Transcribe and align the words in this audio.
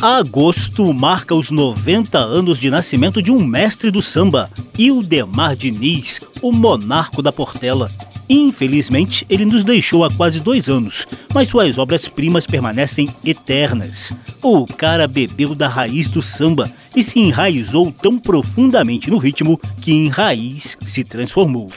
Agosto 0.00 0.92
marca 0.92 1.34
os 1.34 1.50
90 1.50 2.18
anos 2.18 2.60
de 2.60 2.68
nascimento 2.68 3.22
de 3.22 3.30
um 3.32 3.42
mestre 3.42 3.90
do 3.90 4.02
samba, 4.02 4.50
Ildemar 4.78 5.56
Diniz, 5.56 6.20
o 6.42 6.52
monarco 6.52 7.22
da 7.22 7.32
Portela. 7.32 7.90
Infelizmente, 8.28 9.24
ele 9.30 9.46
nos 9.46 9.64
deixou 9.64 10.04
há 10.04 10.10
quase 10.10 10.38
dois 10.38 10.68
anos, 10.68 11.06
mas 11.32 11.48
suas 11.48 11.78
obras-primas 11.78 12.46
permanecem 12.46 13.08
eternas. 13.24 14.12
O 14.42 14.66
cara 14.66 15.08
bebeu 15.08 15.54
da 15.54 15.66
raiz 15.66 16.08
do 16.08 16.22
samba 16.22 16.70
e 16.94 17.02
se 17.02 17.18
enraizou 17.18 17.90
tão 17.90 18.18
profundamente 18.18 19.10
no 19.10 19.16
ritmo 19.16 19.58
que 19.80 19.92
em 19.92 20.08
raiz 20.08 20.76
se 20.84 21.04
transformou. 21.04 21.70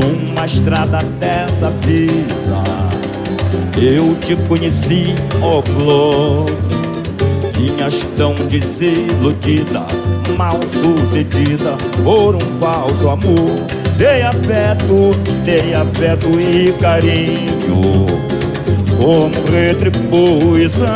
Numa 0.00 0.46
estrada 0.46 1.02
dessa 1.18 1.68
vida 1.70 2.62
Eu 3.76 4.14
te 4.16 4.34
conheci, 4.48 5.14
oh 5.42 5.60
flor. 5.60 6.46
Vinhas 7.54 8.06
tão 8.16 8.34
desiludida 8.34 9.84
Mal 10.38 10.58
sucedida 10.72 11.76
por 12.02 12.34
um 12.34 12.58
falso 12.58 13.10
amor. 13.10 13.66
Dei 13.98 14.22
afeto, 14.22 15.14
dei 15.44 15.74
afeto 15.74 16.40
e 16.40 16.72
carinho 16.80 18.06
Como 18.96 19.34
retribuição 19.52 20.86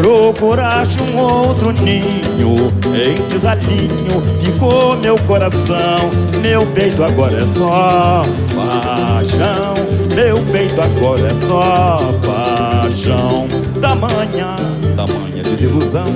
Procuraste 0.00 0.98
um 1.02 1.18
outro 1.18 1.72
ninho. 1.72 2.72
Em 2.86 3.20
desalinho 3.28 4.22
ficou 4.40 4.96
meu 4.96 5.14
coração. 5.26 6.08
Meu 6.40 6.64
peito 6.68 7.04
agora 7.04 7.36
é 7.36 7.44
só 7.54 8.22
paixão. 8.56 9.74
Meu 10.14 10.42
peito 10.44 10.80
agora 10.80 11.26
é 11.26 11.34
só 11.46 12.00
paixão. 12.24 13.46
Tamanha, 13.78 14.56
tamanha 14.96 15.42
desilusão. 15.42 16.06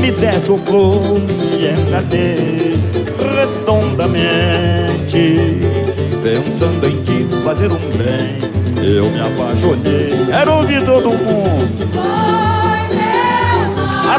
Me 0.00 0.10
deste 0.10 0.50
o 0.50 0.58
flor 0.58 1.22
e 1.56 1.68
enganei 1.68 2.80
Redondamente. 3.36 5.60
Pensando 6.20 6.84
em 6.84 7.00
te 7.04 7.28
fazer 7.44 7.70
um 7.70 7.78
bem 7.96 8.40
Eu 8.84 9.08
me 9.08 9.20
apaixonei. 9.20 10.10
Quero 10.26 10.54
ouvir 10.54 10.84
todo 10.84 11.10
mundo 11.10 12.39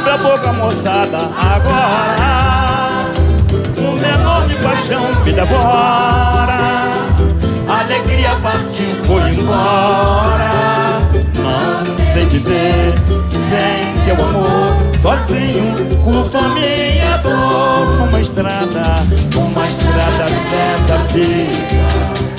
Abre 0.02 0.14
a 0.14 0.18
boca, 0.18 0.54
moçada, 0.54 1.18
agora. 1.38 3.06
Uma 3.78 4.08
enorme 4.08 4.56
paixão 4.56 5.04
me 5.24 5.32
devora 5.32 6.58
Alegria 7.68 8.36
partiu, 8.42 8.96
foi 9.06 9.30
embora. 9.30 11.02
Não 11.36 12.14
sei 12.14 12.26
viver 12.26 12.96
sem 13.50 14.04
teu 14.04 14.26
amor 14.26 14.76
Sozinho, 15.00 15.76
curto 16.04 16.36
a 16.36 16.50
minha 16.50 17.18
dor. 17.18 18.00
Numa 18.00 18.20
estrada, 18.20 19.06
uma 19.36 19.68
estrada 19.68 20.26
dessa 20.50 20.98
vida. 21.14 22.32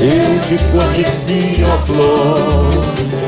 Eu 0.00 0.38
te 0.42 0.58
conheci, 0.64 1.64
ó 1.66 1.78
flor 1.86 3.19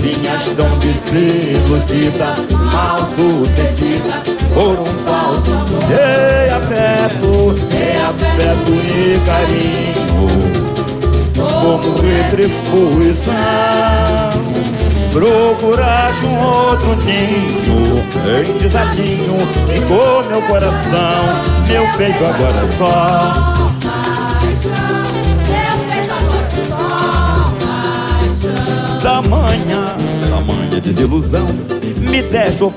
Vinhas 0.00 0.44
tão 0.56 0.78
desiludida, 0.78 2.34
mal 2.72 2.98
sucedida 3.14 4.22
por 4.54 4.80
um 4.80 4.86
falso 5.04 5.52
Dei 5.88 6.48
afeto, 6.50 7.54
dei 7.70 7.96
afeto 8.00 8.72
e 8.72 9.20
carinho 9.26 10.28
Como 11.60 12.00
retribuição. 12.00 13.30
Procuraste 15.12 16.24
um 16.24 16.40
outro 16.40 16.96
ninho 17.04 17.98
Em 18.38 18.58
desalinho 18.58 19.38
ficou 19.68 20.24
meu 20.24 20.40
coração 20.42 21.26
Meu 21.68 21.84
peito 21.96 22.24
agora 22.24 22.72
só 22.78 23.69
Tamanha, 29.02 29.96
tamanha 30.28 30.80
desilusão 30.80 31.46
Me 31.98 32.22
deixou 32.22 32.70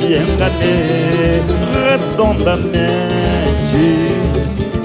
me 0.00 0.16
enganei 0.16 1.42
redondamente. 1.74 2.76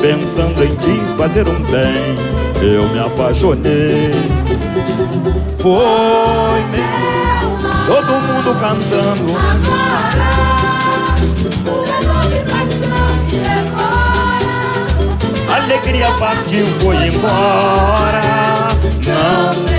Pensando 0.02 0.64
em 0.64 0.76
te 0.76 1.00
fazer 1.16 1.48
um 1.48 1.60
bem 1.64 2.18
Eu 2.62 2.88
me 2.90 3.00
apaixonei. 3.00 4.12
Foi 5.58 6.62
meu 6.72 6.92
Todo 7.88 8.14
mundo 8.22 8.56
cantando. 8.60 9.32
Alegria 15.54 16.12
partiu, 16.20 16.68
foi 16.80 17.08
embora. 17.08 18.22
Não 19.06 19.71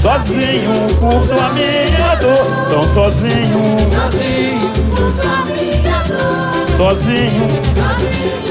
Sozinho 0.00 0.88
curto 1.00 1.32
a 1.38 1.50
minha 1.50 2.14
dor. 2.16 2.46
Tão 2.70 2.84
sozinho. 2.94 3.78
Sozinho, 3.90 4.72
curto 4.94 5.28
a 5.28 5.44
minha 5.46 5.98
dor 6.04 6.48
Sozinho 6.76 7.48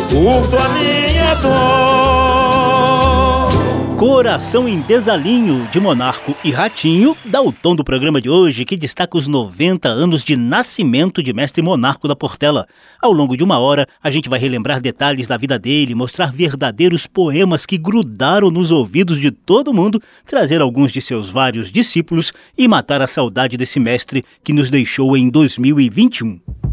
curto 0.09 0.58
a 0.58 0.69
minha 0.69 1.35
dor 1.35 2.56
Coração 3.97 4.69
em 4.69 4.80
Desalinho, 4.81 5.68
de 5.72 5.80
Monarco 5.80 6.38
e 6.44 6.52
Ratinho, 6.52 7.18
dá 7.25 7.41
o 7.41 7.52
tom 7.52 7.75
do 7.75 7.84
programa 7.84 8.22
de 8.22 8.30
hoje, 8.30 8.63
que 8.63 8.78
destaca 8.78 9.18
os 9.18 9.25
90 9.25 9.90
anos 9.90 10.24
de 10.24 10.35
nascimento 10.35 11.24
de 11.24 11.34
Mestre 11.34 11.63
Monarco 11.63 12.08
da 12.08 12.16
Portela. 12.16 12.68
Ao 13.02 13.12
longo 13.12 13.35
de 13.35 13.44
uma 13.44 13.58
hora, 13.58 13.88
a 14.03 14.12
gente 14.12 14.30
vai 14.30 14.38
relembrar 14.38 14.80
detalhes 14.80 15.28
da 15.28 15.35
vida 15.35 15.58
dele, 15.58 15.96
mostrar 15.96 16.31
verdadeiros 16.31 17.08
poemas 17.08 17.66
que 17.66 17.75
grudaram 17.75 18.52
nos 18.52 18.69
ouvidos 18.69 19.19
de 19.19 19.31
todo 19.31 19.74
mundo, 19.74 20.00
trazer 20.28 20.62
alguns 20.62 20.91
de 20.91 21.02
seus 21.02 21.31
vários 21.31 21.72
discípulos 21.72 22.31
e 22.56 22.68
matar 22.68 23.02
a 23.02 23.08
saudade 23.08 23.58
desse 23.58 23.79
mestre 23.79 24.24
que 24.44 24.53
nos 24.53 24.69
deixou 24.69 25.18
em 25.18 25.28
2021. 25.28 26.66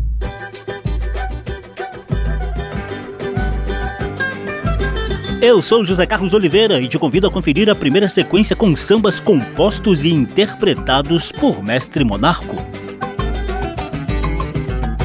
Eu 5.40 5.60
sou 5.60 5.84
José 5.84 6.06
Carlos 6.06 6.32
Oliveira 6.32 6.80
e 6.80 6.88
te 6.88 6.98
convido 6.98 7.26
a 7.26 7.30
conferir 7.30 7.68
a 7.68 7.74
primeira 7.74 8.08
sequência 8.08 8.56
com 8.56 8.74
sambas 8.76 9.20
compostos 9.20 10.04
e 10.04 10.10
interpretados 10.10 11.30
por 11.30 11.62
Mestre 11.62 12.04
Monarco. 12.04 12.56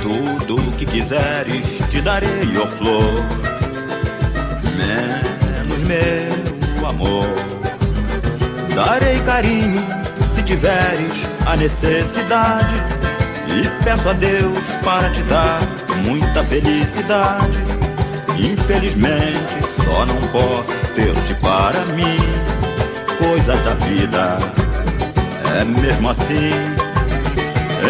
Tudo 0.02 0.56
o 0.56 0.72
que 0.72 0.86
quiseres 0.86 1.66
te 1.90 2.02
darei, 2.02 2.58
ó 2.58 2.66
flor. 2.68 3.26
Menos 4.78 5.84
meu 5.84 6.88
amor. 6.88 7.28
Darei 8.74 9.20
carinho 9.20 9.82
se 10.34 10.44
tiveres 10.44 11.14
a 11.46 11.58
necessidade. 11.58 12.76
E 13.48 13.84
peço 13.84 14.08
a 14.08 14.14
Deus 14.14 14.60
para 14.84 15.10
te 15.10 15.22
dar 15.24 15.60
muita 16.06 16.44
felicidade 16.46 17.79
Infelizmente 18.40 19.60
só 19.84 20.06
não 20.06 20.16
posso 20.30 20.72
ter-te 20.96 21.34
para 21.36 21.80
mim. 21.94 22.18
Coisas 23.18 23.60
da 23.64 23.74
vida 23.86 24.38
É 25.60 25.66
mesmo 25.66 26.10
assim. 26.10 26.54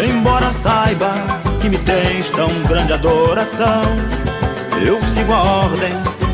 Embora 0.08 0.52
saiba 0.52 1.12
que 1.60 1.68
me 1.68 1.78
tens 1.78 2.30
tão 2.30 2.48
grande 2.62 2.92
adoração 2.92 3.82
Eu 4.84 5.00
sigo 5.14 5.32
a 5.32 5.42
ordem 5.42 5.92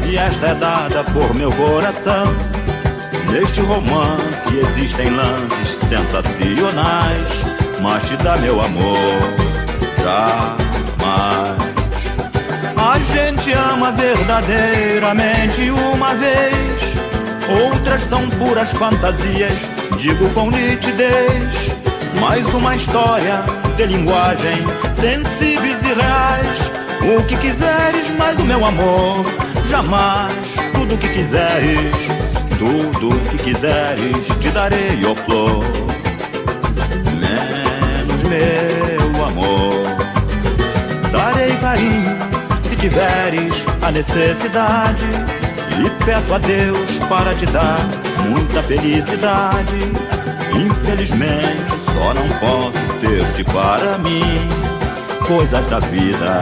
e 0.09 0.17
esta 0.17 0.47
é 0.49 0.55
dada 0.55 1.03
por 1.05 1.35
meu 1.35 1.51
coração. 1.53 2.27
Neste 3.31 3.61
romance 3.61 4.57
existem 4.57 5.11
lances 5.11 5.81
sensacionais 5.89 7.29
Mas 7.83 8.07
te 8.09 8.17
dá 8.17 8.37
meu 8.37 8.61
amor 8.61 8.97
jamais 10.07 11.66
A 12.87 13.01
gente 13.01 13.51
ama 13.53 13.91
verdadeiramente 13.91 15.71
uma 15.73 16.15
vez 16.15 16.95
outras 17.65 18.03
são 18.05 18.31
puras 18.31 18.71
fantasias, 18.71 19.59
digo 19.99 20.31
com 20.31 20.53
nitidez. 20.53 21.69
Mais 22.21 22.47
uma 22.55 22.77
história 22.77 23.43
de 23.77 23.87
linguagem, 23.87 24.63
sensíveis 24.95 25.83
e 25.83 25.95
reais. 25.95 26.71
O 27.03 27.25
que 27.25 27.37
quiseres, 27.37 28.09
mais 28.17 28.39
o 28.39 28.45
meu 28.45 28.65
amor, 28.65 29.27
jamais 29.69 30.33
tudo 30.73 30.95
o 30.95 30.99
que 30.99 31.09
quiseres, 31.09 31.97
tudo 32.57 33.09
o 33.09 33.21
que 33.31 33.39
quiseres, 33.39 34.27
te 34.41 34.49
darei, 34.51 35.05
ó 35.05 35.11
oh 35.11 35.17
flor. 35.17 35.65
Menos 37.19 38.23
meu 38.23 39.25
amor, 39.25 39.97
darei 41.11 41.51
carinho 41.57 42.16
tiveres 42.89 43.65
a 43.83 43.91
necessidade. 43.91 45.05
E 45.85 46.05
peço 46.05 46.33
a 46.33 46.39
Deus 46.39 46.99
para 47.09 47.35
te 47.35 47.45
dar 47.47 47.81
muita 48.29 48.63
felicidade. 48.63 49.79
Infelizmente 50.55 51.67
só 51.93 52.15
não 52.15 52.29
posso 52.39 52.79
ter-te 53.01 53.45
para 53.45 53.99
mim. 53.99 54.49
Coisas 55.27 55.67
da 55.69 55.81
vida, 55.81 56.41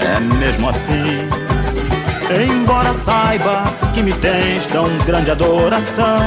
é 0.00 0.20
mesmo 0.20 0.68
assim. 0.68 1.28
Embora 2.48 2.94
saiba 2.94 3.64
que 3.92 4.02
me 4.02 4.12
tens 4.12 4.64
tão 4.68 4.86
grande 5.04 5.32
adoração, 5.32 6.20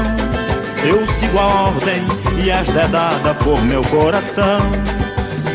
eu 0.84 1.08
sigo 1.20 1.40
a 1.40 1.46
ordem 1.64 2.06
e 2.44 2.50
esta 2.50 2.82
é 2.82 2.88
dada 2.90 3.34
por 3.36 3.64
meu 3.64 3.82
coração. 3.86 4.60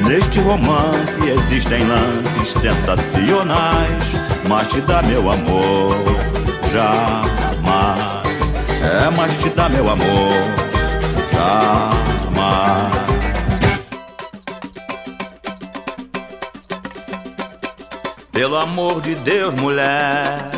Neste 0.06 0.40
romance 0.40 1.28
existem 1.28 1.86
lances 1.86 2.29
sensacionais, 2.48 4.04
mas 4.48 4.68
te 4.68 4.80
dá 4.80 5.02
meu 5.02 5.30
amor, 5.30 5.94
jamais. 6.72 8.20
É, 8.82 9.10
mas 9.10 9.36
te 9.38 9.50
dá 9.50 9.68
meu 9.68 9.88
amor, 9.90 10.32
jamais. 11.32 13.00
Pelo 18.32 18.56
amor 18.56 19.00
de 19.02 19.14
Deus, 19.16 19.54
mulher, 19.54 20.50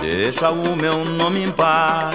deixa 0.00 0.50
o 0.50 0.76
meu 0.76 1.04
nome 1.04 1.44
em 1.44 1.50
paz. 1.50 2.14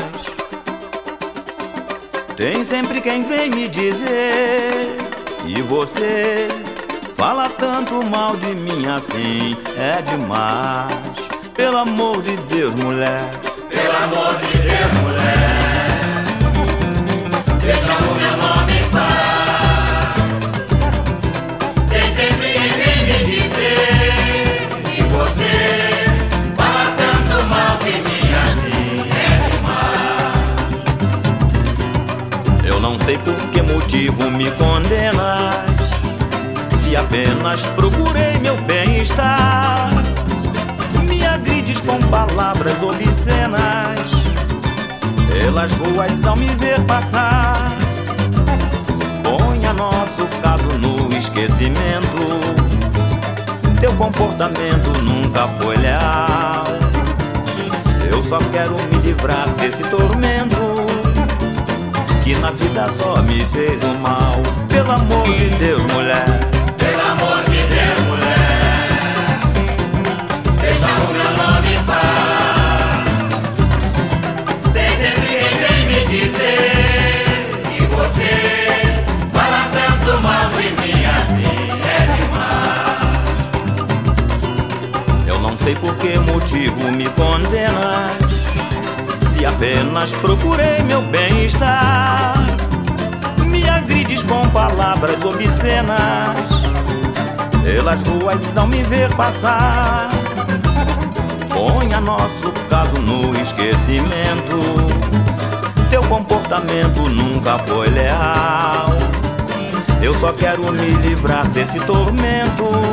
Tem 2.35 2.63
sempre 2.63 3.01
quem 3.01 3.23
vem 3.23 3.50
me 3.50 3.68
dizer, 3.68 4.95
e 5.45 5.62
você 5.62 6.60
fala 7.21 7.47
tanto 7.51 8.03
mal 8.03 8.35
de 8.35 8.56
mim 8.56 8.88
assim, 8.88 9.56
é 9.77 10.01
demais. 10.01 10.91
Pelo 11.53 11.77
amor 11.77 12.19
de 12.23 12.35
Deus, 12.35 12.73
mulher, 12.73 13.29
pelo 13.69 13.95
amor 14.06 14.39
de 14.39 14.57
Deus, 14.57 14.91
mulher, 15.03 16.25
deixa 17.62 17.94
o 17.94 18.15
meu 18.15 18.38
nome 18.38 18.73
em 18.73 18.89
paz. 18.89 19.21
sei 33.06 33.18
por 33.18 33.35
que 33.51 33.62
motivo 33.62 34.29
me 34.31 34.51
condenas. 34.51 35.70
Se 36.91 36.97
apenas 36.97 37.65
procurei 37.67 38.38
meu 38.41 38.57
bem-estar, 38.63 39.93
me 41.07 41.25
agrides 41.25 41.79
com 41.79 41.97
palavras 42.09 42.75
obscenas. 42.83 44.11
Pelas 45.25 45.71
ruas 45.71 46.27
ao 46.27 46.35
me 46.35 46.47
ver 46.55 46.81
passar, 46.81 47.71
ponha 49.23 49.71
nosso 49.71 50.27
caso 50.41 50.67
no 50.79 51.17
esquecimento. 51.17 52.27
Teu 53.79 53.94
comportamento 53.94 54.89
nunca 55.01 55.47
foi 55.61 55.77
leal. 55.77 56.65
Eu 58.09 58.21
só 58.21 58.37
quero 58.51 58.75
me 58.91 58.97
livrar 58.97 59.47
desse 59.51 59.81
tormento 59.83 60.57
que 62.21 62.35
na 62.35 62.51
vida 62.51 62.89
só 62.97 63.21
me 63.21 63.45
fez 63.45 63.81
o 63.81 63.95
mal. 63.99 64.35
Pelo 64.67 64.91
amor 64.91 65.23
de 65.23 65.49
Deus, 65.51 65.81
mulher. 65.83 66.00
Motivo 86.41 86.91
me 86.91 87.05
condenas 87.11 88.17
se 89.31 89.45
apenas 89.45 90.13
procurei 90.15 90.81
meu 90.83 91.01
bem-estar. 91.03 92.33
Me 93.45 93.67
agrides 93.69 94.23
com 94.23 94.47
palavras 94.49 95.23
obscenas, 95.23 96.35
pelas 97.63 98.01
ruas 98.03 98.57
ao 98.57 98.67
me 98.67 98.83
ver 98.83 99.13
passar. 99.15 100.09
Ponha 101.53 102.01
nosso 102.01 102.51
caso 102.69 102.97
no 102.97 103.39
esquecimento. 103.39 104.57
Teu 105.89 106.03
comportamento 106.03 107.01
nunca 107.07 107.59
foi 107.59 107.87
leal. 107.89 108.89
Eu 110.01 110.13
só 110.15 110.33
quero 110.33 110.71
me 110.73 110.91
livrar 110.95 111.47
desse 111.49 111.79
tormento 111.81 112.90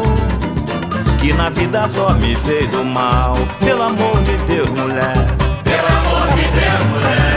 que 1.28 1.34
na 1.34 1.50
vida 1.50 1.86
só 1.88 2.14
me 2.14 2.34
fez 2.36 2.72
o 2.74 2.82
mal. 2.82 3.36
Pelo 3.60 3.82
amor 3.82 4.16
de 4.22 4.34
Deus, 4.46 4.68
mulher. 4.70 5.14
Deus, 5.62 6.86
mulher, 6.90 7.27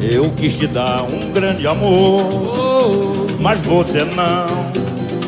Eu 0.00 0.30
quis 0.30 0.58
te 0.58 0.66
dar 0.66 1.02
um 1.02 1.32
grande 1.32 1.66
amor, 1.66 3.26
mas 3.40 3.60
você 3.60 4.04
não 4.04 4.72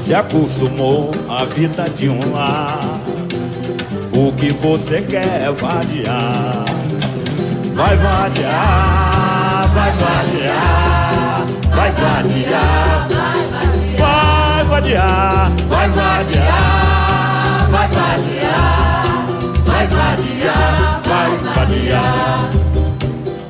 se 0.00 0.14
acostumou 0.14 1.10
à 1.28 1.44
vida 1.44 1.84
de 1.90 2.08
um 2.08 2.32
lar. 2.32 3.00
O 4.12 4.32
que 4.32 4.50
você 4.52 5.02
quer 5.02 5.50
vadiar, 5.52 6.64
vai 7.74 7.96
vadiar, 7.96 9.68
vai 9.74 9.90
vadiar, 9.92 11.46
vai 11.74 11.92
vadiar, 11.92 13.08
vadiar, 14.76 15.50
vai 15.68 15.88
vadiar, 15.88 17.68
vai 17.70 17.88
vadiar, 17.88 19.26
vai 19.64 19.86
vadiar, 19.86 21.00
vai 21.06 21.54
vadiar. 21.54 22.50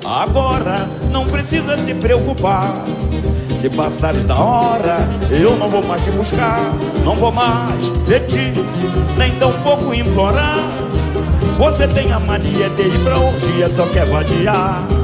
Agora 0.05 0.89
não 1.11 1.27
precisa 1.27 1.77
se 1.79 1.95
preocupar. 1.95 2.77
Se 3.61 3.69
passares 3.69 4.25
da 4.25 4.37
hora, 4.37 4.99
eu 5.31 5.57
não 5.57 5.69
vou 5.69 5.85
mais 5.85 6.05
te 6.05 6.13
buscar, 6.13 6.61
não 7.05 7.17
vou 7.17 7.33
mais 7.33 7.89
pedir, 8.07 8.53
nem 9.19 9.33
tão 9.33 9.53
pouco 9.65 9.93
implorar. 9.93 10.61
Você 11.59 11.89
tem 11.89 12.13
a 12.13 12.21
mania 12.21 12.71
de 12.71 12.83
ir 12.83 12.99
pra 13.03 13.19
orgia, 13.19 13.69
só 13.69 13.85
quer 13.87 14.07
vadiar. 14.07 14.96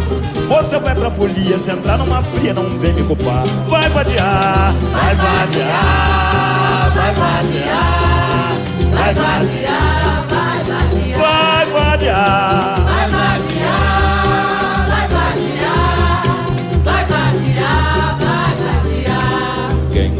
Você 0.52 0.78
vai 0.78 0.94
pra 0.94 1.10
folia, 1.10 1.58
se 1.58 1.70
entrar 1.70 1.96
numa 1.96 2.22
fria, 2.22 2.52
não 2.52 2.78
vem 2.78 2.92
me 2.92 3.02
culpar. 3.04 3.42
Vai 3.68 3.88
vadiar, 3.88 4.74
vai 4.92 5.14
vadiar, 5.14 6.90
vai 6.94 7.14
vadiar, 7.14 8.54
vai 8.90 9.14
vadiar, 9.14 10.26
vai 11.16 11.66
vadiar. 11.72 12.82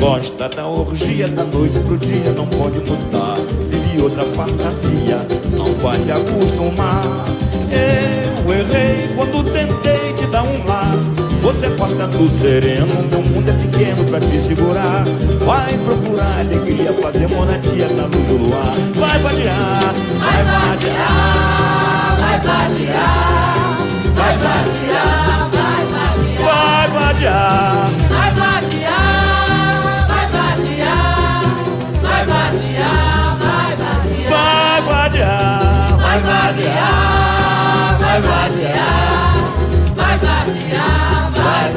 gosta 0.03 0.43
volta 0.43 0.57
da 0.57 0.67
orgia, 0.67 1.29
da 1.29 1.45
noite 1.45 1.79
pro 1.81 1.97
dia, 1.97 2.33
não 2.33 2.47
pode 2.47 2.79
mudar. 2.81 3.37
Vive 3.71 4.03
outra 4.03 4.25
fantasia, 4.25 5.19
não 5.57 5.73
vai 5.77 5.99
se 6.01 6.11
acostumar. 6.11 7.25
Eu 7.71 8.53
errei 8.53 9.09
quando 9.15 9.45
tentei 9.53 10.12
Você 11.62 11.69
gosta 11.76 12.09
do 12.09 12.28
sereno, 12.40 13.09
meu 13.09 13.23
mundo 13.23 13.49
é 13.49 13.52
pequeno 13.52 14.04
pra 14.07 14.19
te 14.19 14.37
segurar. 14.49 15.04
Vai 15.47 15.78
procurar 15.78 16.40
alegria, 16.40 16.92
fazer 16.95 17.28
moradia 17.28 17.87
na 17.90 18.07
luz 18.07 18.26
do 18.26 18.37
luar. 18.37 18.75
Vai 18.97 19.16
vadiar, 19.21 19.95
vai 20.19 20.42
vadiar, 20.42 22.16
vai 22.19 22.40
vadiar, 22.40 23.78
vai 24.16 24.38
vadiar, 24.38 25.50
vai 25.52 26.88
vadiar, 26.88 26.90
vai 26.90 26.90
vadiar. 26.90 27.90
Vai 28.11 28.31
vadiar, 28.33 28.99
vai 30.09 30.26
vadiar, 30.66 30.99
vai 32.02 32.26
vadiar, 32.26 33.38
vai 33.38 33.76
vadiar. 33.87 34.33
Vai 36.02 36.21
vadiar, 36.21 36.78
Vai 38.00 38.21
vadiar, 38.21 39.22
vadiar, 40.45 41.31
vai 41.33 41.73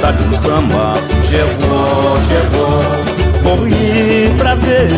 majestade 0.05 0.23
do 0.23 0.35
samba 0.37 0.93
chegou, 1.23 2.17
chegou. 2.27 2.83
Corri 3.43 4.33
pra 4.37 4.55
ver, 4.55 4.89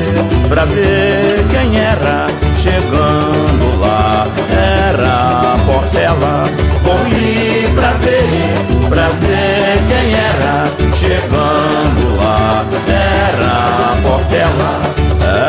pra 0.50 0.66
ver 0.66 1.46
quem 1.50 1.80
era 1.80 2.28
chegando 2.58 3.80
lá. 3.80 4.28
Era 4.50 5.54
a 5.54 5.58
Portela. 5.66 6.50
Corri 6.84 7.70
pra 7.76 7.92
ver, 7.94 8.90
pra 8.90 9.08
ver 9.08 9.80
quem 9.88 10.14
era 10.14 10.68
chegando 10.96 12.18
lá. 12.18 12.66
Era 12.88 13.94
a 13.94 14.02
Portela, 14.02 14.82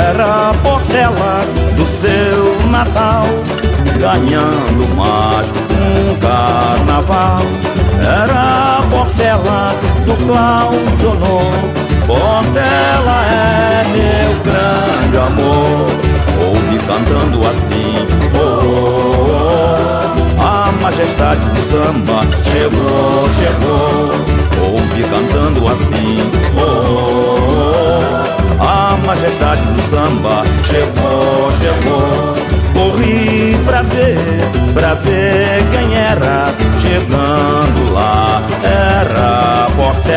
era 0.04 0.50
a 0.50 0.54
Portela 0.54 1.44
do 1.76 1.86
seu 2.00 2.68
Natal, 2.70 3.26
ganhando 3.98 4.96
mais 4.96 5.50
um 5.50 6.14
carnaval. 6.16 7.42
Era 8.00 8.47
Cláudio 10.28 11.10
Honor. 11.10 11.54
Portela 12.06 13.24
é 13.24 13.84
meu 13.88 14.30
grande 14.44 15.16
amor. 15.16 15.86
Ouve 16.44 16.78
cantando 16.86 17.40
assim. 17.48 18.06
Oh, 18.34 18.60
oh, 18.60 19.56
oh, 20.36 20.42
a 20.42 20.70
majestade 20.82 21.48
do 21.48 21.62
samba 21.70 22.26
chegou, 22.44 23.30
chegou. 23.38 24.12
Ouve 24.70 25.02
cantando 25.04 25.66
assim. 25.66 26.30
Oh, 26.58 27.38
oh, 28.58 28.62
a 28.62 28.98
majestade 29.06 29.62
do 29.62 29.80
samba 29.80 30.42
chegou, 30.66 31.50
chegou. 31.58 32.34
Corri 32.74 33.56
pra 33.64 33.80
ver, 33.80 34.18
pra 34.74 34.92
ver 34.92 35.64
quem 35.72 35.96
era 35.96 36.52
chegando 36.82 37.57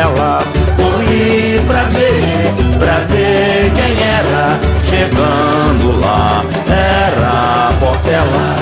a 0.02 0.08
Portela. 0.08 0.42
Corri 0.76 1.60
pra 1.66 1.84
ver, 1.84 2.54
pra 2.78 2.98
ver 3.08 3.72
quem 3.74 4.02
era 4.02 4.58
chegando 4.88 6.00
lá. 6.00 6.44
Era 6.68 7.68
a 7.68 7.72
Portela. 7.78 8.56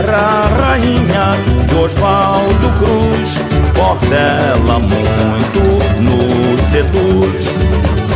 Era 0.00 0.16
a 0.16 0.46
rainha 0.46 1.34
de 1.66 1.74
Oswaldo 1.74 2.68
Cruz. 2.78 3.34
Portela 3.74 4.78
muito 4.78 5.60
nos 6.00 6.62
seduz. 6.70 7.54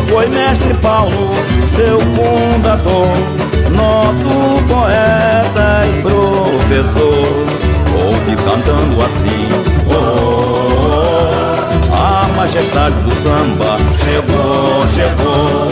Foi 0.08 0.26
mestre 0.28 0.72
Paulo, 0.74 1.30
seu 1.76 2.00
fundador, 2.00 3.12
nosso 3.70 4.62
poeta 4.66 5.84
e 5.86 6.00
professor. 6.00 7.46
Ouve 8.00 8.36
cantando 8.36 9.02
assim, 9.02 9.48
oh, 9.90 10.57
majestade 12.58 12.96
do 13.04 13.14
samba 13.22 13.78
chegou, 14.02 14.88
chegou. 14.88 15.68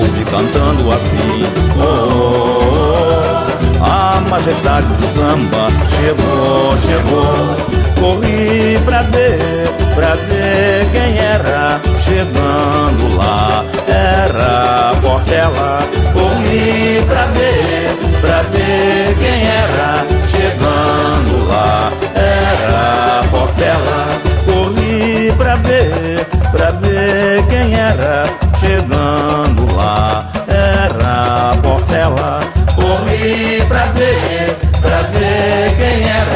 Ouve 0.00 0.24
cantando 0.24 0.90
assim, 0.90 1.44
oh, 1.76 1.82
oh, 1.82 3.78
oh, 3.78 3.84
a 3.84 4.20
majestade 4.30 4.86
do 4.86 5.06
samba 5.14 5.68
chegou, 5.90 6.78
chegou. 6.78 7.84
Corri 8.00 8.78
pra 8.86 9.02
ver, 9.02 9.68
pra 9.94 10.14
ver 10.14 10.88
quem 10.92 11.18
era 11.18 11.80
chegando 12.00 13.16
lá. 13.18 13.64
Era 13.86 14.92
a 14.92 14.96
Portela. 15.02 15.80
Corri 16.14 17.04
pra 17.06 17.26
ver, 17.26 17.96
pra 18.22 18.42
ver 18.44 19.14
quem 19.18 19.46
era 19.46 20.06
chegando 20.26 21.46
lá. 21.46 21.92
Era 22.14 23.20
a 23.20 23.28
Portela. 23.28 24.24
Corri 24.46 25.32
pra 25.36 25.56
ver, 25.56 26.13
pra 27.04 27.12
ver 27.12 27.46
quem 27.48 27.74
era 27.74 28.24
chegando 28.58 29.74
lá. 29.74 30.30
Era 30.48 31.50
a 31.50 31.56
Portela. 31.62 32.40
Corri 32.74 33.62
pra 33.68 33.86
ver, 33.86 34.56
pra 34.80 35.02
ver 35.12 35.76
quem 35.76 36.08
era 36.08 36.33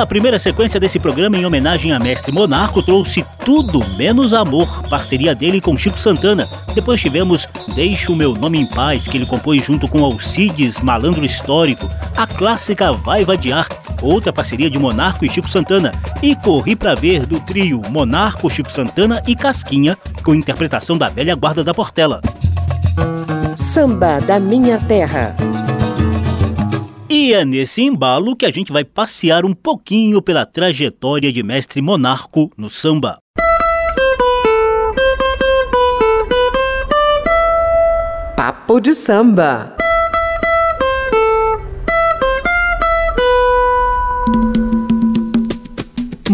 A 0.00 0.06
primeira 0.06 0.38
sequência 0.38 0.80
desse 0.80 0.98
programa 0.98 1.36
em 1.36 1.44
homenagem 1.44 1.92
a 1.92 1.98
Mestre 1.98 2.32
Monarco 2.32 2.82
trouxe 2.82 3.22
Tudo 3.44 3.86
Menos 3.98 4.32
Amor, 4.32 4.82
parceria 4.88 5.34
dele 5.34 5.60
com 5.60 5.76
Chico 5.76 6.00
Santana. 6.00 6.48
Depois 6.74 6.98
tivemos 6.98 7.46
Deixa 7.74 8.10
o 8.10 8.16
Meu 8.16 8.32
Nome 8.32 8.58
em 8.58 8.64
Paz, 8.64 9.06
que 9.06 9.18
ele 9.18 9.26
compôs 9.26 9.62
junto 9.62 9.86
com 9.86 10.02
Alcides, 10.02 10.80
Malandro 10.80 11.22
Histórico. 11.22 11.86
A 12.16 12.26
clássica 12.26 12.94
Vai 12.94 13.26
Vadiar, 13.26 13.68
outra 14.00 14.32
parceria 14.32 14.70
de 14.70 14.78
Monarco 14.78 15.22
e 15.22 15.28
Chico 15.28 15.50
Santana. 15.50 15.92
E 16.22 16.34
Corri 16.34 16.74
Pra 16.74 16.94
Ver, 16.94 17.26
do 17.26 17.38
trio 17.38 17.82
Monarco, 17.90 18.48
Chico 18.48 18.72
Santana 18.72 19.22
e 19.26 19.36
Casquinha, 19.36 19.98
com 20.24 20.34
interpretação 20.34 20.96
da 20.96 21.10
velha 21.10 21.36
guarda 21.36 21.62
da 21.62 21.74
Portela. 21.74 22.22
Samba 23.54 24.18
da 24.18 24.40
Minha 24.40 24.78
Terra. 24.78 25.36
E 27.12 27.32
é 27.32 27.44
nesse 27.44 27.82
embalo 27.82 28.36
que 28.36 28.46
a 28.46 28.52
gente 28.52 28.70
vai 28.70 28.84
passear 28.84 29.44
um 29.44 29.52
pouquinho 29.52 30.22
pela 30.22 30.46
trajetória 30.46 31.32
de 31.32 31.42
Mestre 31.42 31.82
Monarco 31.82 32.52
no 32.56 32.70
samba. 32.70 33.18
Papo 38.36 38.78
de 38.78 38.94
samba. 38.94 39.79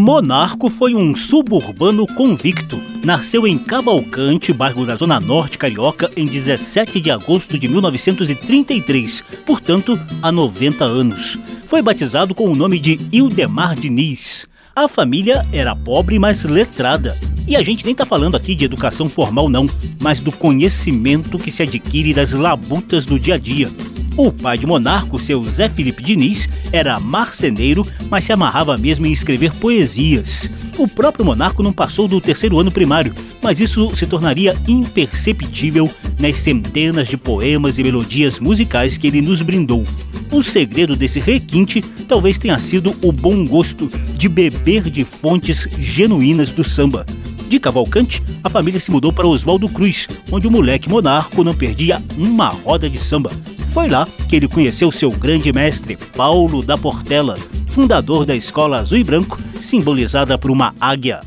Monarco 0.07 0.71
foi 0.71 0.95
um 0.95 1.17
suburbano 1.17 2.07
convicto. 2.07 2.81
Nasceu 3.05 3.45
em 3.45 3.59
Cavalcante, 3.59 4.53
bairro 4.53 4.87
da 4.87 4.95
Zona 4.95 5.19
Norte 5.19 5.59
Carioca, 5.59 6.09
em 6.17 6.27
17 6.27 7.01
de 7.01 7.11
agosto 7.11 7.59
de 7.59 7.67
1933, 7.67 9.25
portanto, 9.45 9.99
há 10.23 10.31
90 10.31 10.85
anos. 10.85 11.37
Foi 11.67 11.83
batizado 11.83 12.37
com 12.37 12.49
o 12.49 12.55
nome 12.55 12.79
de 12.79 13.01
Ildemar 13.11 13.75
Diniz. 13.75 14.47
A 14.77 14.87
família 14.87 15.45
era 15.53 15.75
pobre, 15.75 16.21
mas 16.21 16.45
letrada. 16.45 17.19
E 17.45 17.57
a 17.57 17.63
gente 17.65 17.85
nem 17.85 17.93
tá 17.93 18.07
falando 18.07 18.37
aqui 18.37 18.55
de 18.55 18.65
educação 18.65 19.09
formal, 19.09 19.49
não, 19.49 19.69
mas 20.01 20.21
do 20.21 20.31
conhecimento 20.31 21.37
que 21.37 21.51
se 21.51 21.65
adquire 21.65 22.15
das 22.15 22.31
labutas 22.31 23.05
do 23.07 23.19
dia 23.19 23.35
a 23.35 23.39
dia. 23.39 23.69
O 24.17 24.33
pai 24.33 24.57
de 24.57 24.67
Monarco, 24.67 25.19
seu 25.19 25.45
Zé 25.45 25.69
Felipe 25.69 26.03
Diniz, 26.03 26.49
era 26.73 26.99
marceneiro, 26.99 27.87
mas 28.09 28.25
se 28.25 28.33
amarrava 28.33 28.79
mesmo 28.79 29.05
em 29.05 29.13
escrever 29.13 29.53
poesias. 29.53 30.49
O 30.79 30.89
próprio 30.89 31.23
Monarco 31.23 31.63
não 31.63 31.71
passou 31.71 32.09
do 32.09 32.19
terceiro 32.19 32.59
ano 32.59 32.71
primário, 32.71 33.15
mas 33.43 33.61
isso 33.61 33.95
se 33.95 34.07
tornaria 34.07 34.57
imperceptível 34.67 35.91
nas 36.19 36.37
centenas 36.39 37.09
de 37.09 37.19
poemas 37.19 37.79
e 37.79 37.83
melodias 37.83 38.41
musicais 38.41 38.97
que 38.97 39.07
ele 39.07 39.21
nos 39.21 39.43
brindou. 39.43 39.85
O 40.33 40.43
segredo 40.43 40.97
desse 40.97 41.21
requinte 41.21 41.83
talvez 42.09 42.39
tenha 42.39 42.59
sido 42.59 42.97
o 43.03 43.13
bom 43.13 43.47
gosto 43.47 43.87
de 44.17 44.31
beber 44.31 44.85
de 44.85 45.05
fontes 45.05 45.69
genuínas 45.79 46.53
do 46.53 46.65
samba. 46.65 47.05
De 47.51 47.61
Cavalcante, 47.61 48.23
a 48.43 48.49
família 48.49 48.81
se 48.81 48.91
mudou 48.91 49.13
para 49.13 49.27
Oswaldo 49.27 49.69
Cruz, 49.69 50.09
onde 50.33 50.49
o 50.49 50.51
moleque 50.51 50.89
monarco 50.89 51.45
não 51.45 51.55
perdia 51.55 52.03
uma 52.17 52.49
roda 52.49 52.89
de 52.89 52.99
samba. 52.99 53.31
Foi 53.77 53.91
lá 53.91 54.09
que 54.27 54.37
ele 54.37 54.49
conheceu 54.49 54.91
seu 54.91 55.11
grande 55.11 55.53
mestre, 55.53 55.99
Paulo 56.17 56.65
da 56.65 56.79
Portela, 56.79 57.37
fundador 57.69 58.25
da 58.25 58.35
escola 58.35 58.79
azul 58.79 58.97
e 58.97 59.05
branco, 59.05 59.37
simbolizada 59.61 60.39
por 60.39 60.51
uma 60.51 60.75
águia. 60.81 61.21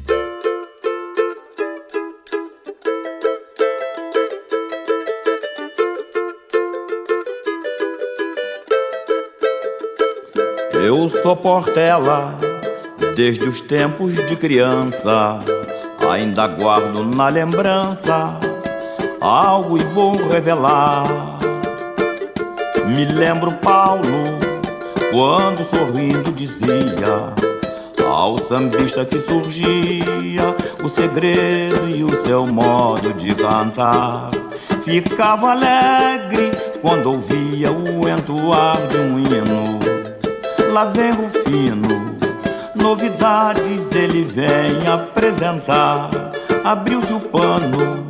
Eu 10.73 11.07
sou 11.07 11.35
Portela 11.35 12.35
desde 13.15 13.47
os 13.47 13.61
tempos 13.61 14.15
de 14.25 14.35
criança. 14.35 15.39
Ainda 16.09 16.47
guardo 16.47 17.05
na 17.05 17.29
lembrança 17.29 18.39
algo 19.21 19.77
e 19.77 19.83
vou 19.83 20.15
revelar. 20.27 21.38
Me 22.95 23.05
lembro 23.05 23.51
Paulo 23.51 24.03
quando 25.11 25.63
sorrindo 25.63 26.31
dizia 26.31 27.33
ao 28.07 28.39
sambista 28.39 29.05
que 29.05 29.21
surgia 29.21 30.55
o 30.83 30.89
segredo 30.89 31.87
e 31.87 32.03
o 32.03 32.23
seu 32.23 32.47
modo 32.47 33.13
de 33.13 33.35
cantar. 33.35 34.31
Ficava 34.83 35.51
alegre 35.51 36.51
quando 36.81 37.11
ouvia 37.11 37.71
o 37.71 38.09
entoar 38.09 38.77
de 38.87 38.97
um 38.97 39.19
hino. 39.19 39.79
Lá 40.73 40.85
vem 40.85 41.11
Rufino, 41.11 42.15
novidades 42.75 43.91
ele 43.91 44.23
vem 44.23 44.87
apresentar. 44.87 46.09
Abriu-se 46.63 47.13
o 47.13 47.19
pano, 47.19 48.07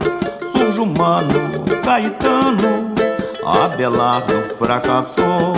surge 0.53 0.79
o 0.79 0.85
mano, 0.85 1.65
Caetano 1.83 2.88
Abelardo 3.45 4.41
fracassou. 4.57 5.53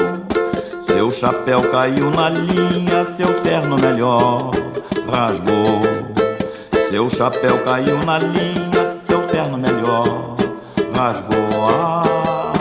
Seu 0.81 1.11
chapéu 1.11 1.61
caiu 1.69 2.09
na 2.11 2.29
linha, 2.29 3.03
seu 3.05 3.33
terno 3.41 3.77
melhor 3.77 4.51
rasgou. 5.09 5.81
Seu 6.89 7.09
chapéu 7.09 7.57
caiu 7.63 7.97
na 8.05 8.19
linha, 8.19 8.97
seu 9.01 9.25
terno 9.27 9.57
melhor 9.57 10.37
rasgou. 10.93 11.37
Ah, 11.69 12.53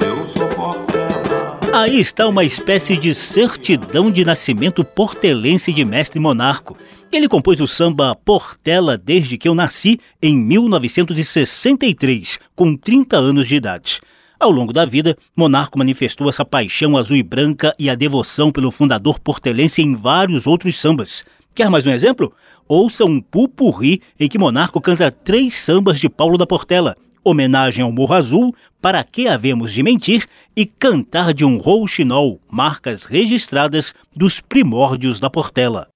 eu 0.00 0.26
sou 0.26 0.48
Portela. 0.48 1.60
Aí 1.72 2.00
está 2.00 2.26
uma 2.26 2.44
espécie 2.44 2.96
de 2.96 3.14
certidão 3.14 4.10
de 4.10 4.24
nascimento 4.24 4.82
portelense 4.82 5.70
de 5.72 5.84
Mestre 5.84 6.18
Monarco. 6.18 6.76
Ele 7.12 7.28
compôs 7.28 7.60
o 7.60 7.66
samba 7.66 8.14
Portela 8.14 8.96
desde 8.96 9.36
que 9.36 9.48
eu 9.48 9.54
nasci 9.54 10.00
em 10.22 10.34
1963, 10.36 12.38
com 12.56 12.74
30 12.76 13.16
anos 13.16 13.46
de 13.46 13.56
idade. 13.56 14.00
Ao 14.40 14.52
longo 14.52 14.72
da 14.72 14.84
vida, 14.84 15.16
Monarco 15.36 15.76
manifestou 15.76 16.28
essa 16.28 16.44
paixão 16.44 16.96
azul 16.96 17.16
e 17.16 17.24
branca 17.24 17.74
e 17.76 17.90
a 17.90 17.96
devoção 17.96 18.52
pelo 18.52 18.70
fundador 18.70 19.18
portelense 19.18 19.82
em 19.82 19.96
vários 19.96 20.46
outros 20.46 20.78
sambas. 20.78 21.24
Quer 21.56 21.68
mais 21.68 21.88
um 21.88 21.90
exemplo? 21.90 22.32
Ouça 22.68 23.04
um 23.04 23.20
pupurri 23.20 24.00
em 24.18 24.28
que 24.28 24.38
Monarco 24.38 24.80
canta 24.80 25.10
três 25.10 25.54
sambas 25.54 25.98
de 25.98 26.08
Paulo 26.08 26.38
da 26.38 26.46
Portela, 26.46 26.96
homenagem 27.24 27.82
ao 27.82 27.90
Morro 27.90 28.14
Azul, 28.14 28.54
Para 28.80 29.02
que 29.02 29.26
havemos 29.26 29.72
de 29.72 29.82
mentir 29.82 30.24
e 30.56 30.64
Cantar 30.64 31.34
de 31.34 31.44
um 31.44 31.56
rouxinol, 31.56 32.40
marcas 32.48 33.06
registradas 33.06 33.92
dos 34.14 34.40
primórdios 34.40 35.18
da 35.18 35.28
Portela. 35.28 35.88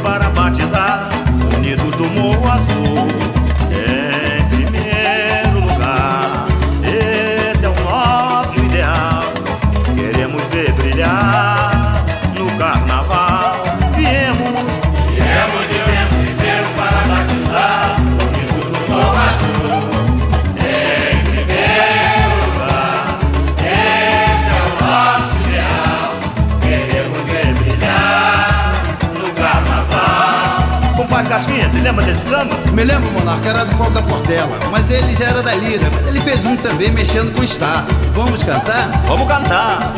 Batizar, 0.00 1.08
unidos 1.56 1.94
do 1.96 2.04
Morro 2.04 2.50
Azul. 2.50 2.89
Compadre 31.20 31.28
Casquinha, 31.28 31.68
se 31.68 31.78
lembra 31.80 32.04
desse 32.06 32.30
samba? 32.30 32.56
Me 32.72 32.82
lembro, 32.82 33.10
Monarca, 33.12 33.50
era 33.50 33.64
do 33.66 33.76
Paulo 33.76 33.92
da 33.92 34.00
Portela, 34.00 34.58
mas 34.70 34.90
ele 34.90 35.14
já 35.14 35.26
era 35.26 35.42
da 35.42 35.54
Lira, 35.54 35.86
mas 35.92 36.06
ele 36.06 36.20
fez 36.22 36.44
um 36.46 36.56
também 36.56 36.90
mexendo 36.92 37.30
com 37.34 37.42
o 37.42 37.44
Estácio. 37.44 37.94
Vamos 38.14 38.42
cantar? 38.42 38.88
Vamos 39.06 39.28
cantar. 39.28 39.92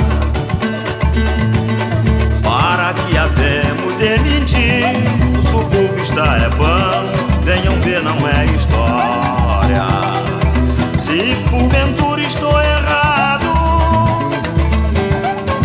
Para 2.43 2.93
que 2.95 3.17
havemos 3.17 3.97
de 3.99 4.19
mentir, 4.19 4.85
o 5.39 5.43
subúrbio 5.43 6.03
está 6.03 6.39
é 6.39 6.49
bom, 6.49 7.45
venham 7.45 7.81
ver, 7.83 8.03
não 8.03 8.17
é 8.27 8.45
história. 8.47 9.85
Se 10.99 11.37
porventura 11.49 12.21
estou 12.21 12.61
errado, 12.61 13.45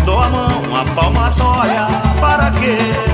dou 0.04 0.22
a 0.22 0.28
mão, 0.28 0.62
a 0.76 0.84
palmatória, 0.94 1.88
para 2.20 2.52
quê? 2.52 3.07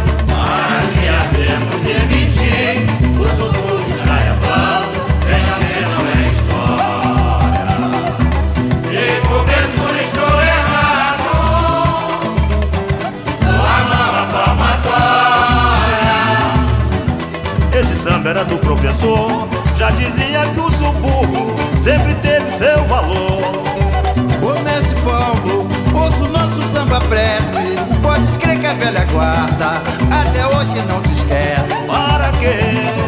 Era 18.35 18.45
do 18.45 18.59
professor, 18.59 19.49
já 19.77 19.91
dizia 19.91 20.41
que 20.53 20.59
o 20.59 20.69
subúrbio 20.73 21.55
sempre 21.81 22.15
teve 22.17 22.51
seu 22.59 22.83
valor. 22.89 23.63
Ô 24.43 24.59
mestre 24.65 25.01
Paulo, 25.03 25.69
ouça 25.95 26.25
o 26.25 26.29
nosso 26.29 26.73
samba 26.73 26.99
prece. 27.03 27.77
Pode 28.03 28.27
crer 28.39 28.59
que 28.59 28.67
a 28.67 28.75
velha 28.75 29.05
guarda 29.05 29.81
até 30.11 30.47
hoje 30.49 30.83
não 30.89 31.01
te 31.03 31.13
esquece. 31.13 31.75
Para 31.87 32.33
quê? 32.33 33.04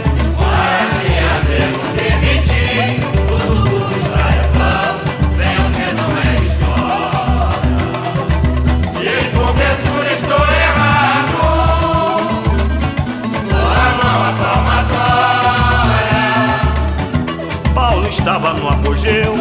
Estava 18.19 18.55
no 18.55 18.69
apogeu. 18.69 19.35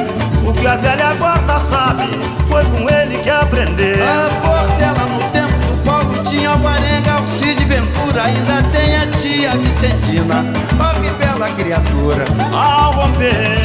O 0.46 0.54
que 0.54 0.68
a 0.68 0.76
velha 0.76 1.14
guarda 1.16 1.60
sabe, 1.62 2.04
foi 2.48 2.64
com 2.66 2.90
ele 2.90 3.18
que 3.24 3.30
aprendeu. 3.30 3.98
A 4.06 4.30
Portela 4.42 5.06
no 5.06 5.20
tempo 5.32 5.58
do 5.66 5.84
Paulo 5.84 6.24
tinha 6.24 6.52
o 6.52 6.58
Guarenga, 6.58 7.14
Alcide 7.14 7.66
Ventura, 7.66 8.24
ainda 8.24 8.62
tem 8.72 8.98
a 8.98 9.08
tia 9.18 9.52
Vicentina. 9.58 10.46
Ó 10.80 10.94
que 11.00 11.10
bela 11.12 11.50
criatura. 11.52 12.26
Ao 12.54 12.92
romper, 12.92 13.58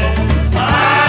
Ah, 0.57 1.00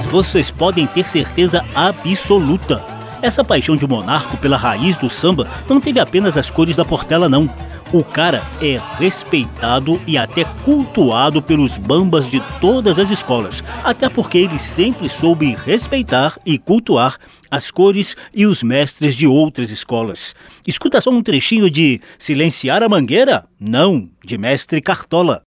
Mas 0.00 0.06
vocês 0.06 0.50
podem 0.50 0.86
ter 0.86 1.06
certeza 1.06 1.62
absoluta. 1.74 2.82
Essa 3.20 3.44
paixão 3.44 3.76
de 3.76 3.86
monarco 3.86 4.38
pela 4.38 4.56
raiz 4.56 4.96
do 4.96 5.10
samba 5.10 5.46
não 5.68 5.78
teve 5.78 6.00
apenas 6.00 6.38
as 6.38 6.48
cores 6.48 6.74
da 6.74 6.86
Portela, 6.86 7.28
não. 7.28 7.50
O 7.92 8.02
cara 8.02 8.42
é 8.62 8.80
respeitado 8.98 10.00
e 10.06 10.16
até 10.16 10.44
cultuado 10.64 11.42
pelos 11.42 11.76
bambas 11.76 12.26
de 12.30 12.40
todas 12.62 12.98
as 12.98 13.10
escolas, 13.10 13.62
até 13.84 14.08
porque 14.08 14.38
ele 14.38 14.58
sempre 14.58 15.06
soube 15.06 15.54
respeitar 15.66 16.38
e 16.46 16.56
cultuar 16.56 17.18
as 17.50 17.70
cores 17.70 18.16
e 18.34 18.46
os 18.46 18.62
mestres 18.62 19.14
de 19.14 19.26
outras 19.26 19.70
escolas. 19.70 20.34
Escuta 20.66 21.00
só 21.00 21.10
um 21.10 21.22
trechinho 21.22 21.68
de 21.68 22.00
Silenciar 22.18 22.82
a 22.82 22.88
Mangueira? 22.88 23.44
Não, 23.60 24.08
de 24.24 24.38
Mestre 24.38 24.80
Cartola. 24.80 25.42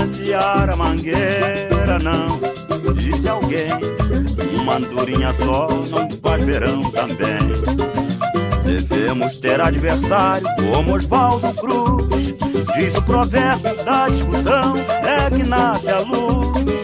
Silenciar 0.00 0.70
a 0.70 0.76
mangueira 0.76 1.98
não, 2.02 2.40
disse 2.94 3.28
alguém. 3.28 3.68
Uma 4.58 4.76
andorinha 4.76 5.30
só 5.32 5.68
não 5.68 6.10
faz 6.22 6.42
verão 6.42 6.80
também. 6.90 7.38
Devemos 8.64 9.36
ter 9.36 9.60
adversário 9.60 10.46
como 10.56 10.94
Oswaldo 10.94 11.52
Cruz. 11.54 12.34
Diz 12.76 12.96
o 12.96 13.02
provérbio 13.02 13.76
da 13.84 14.08
discussão, 14.08 14.74
é 15.02 15.28
que 15.36 15.42
nasce 15.42 15.90
a 15.90 15.98
luz. 15.98 16.82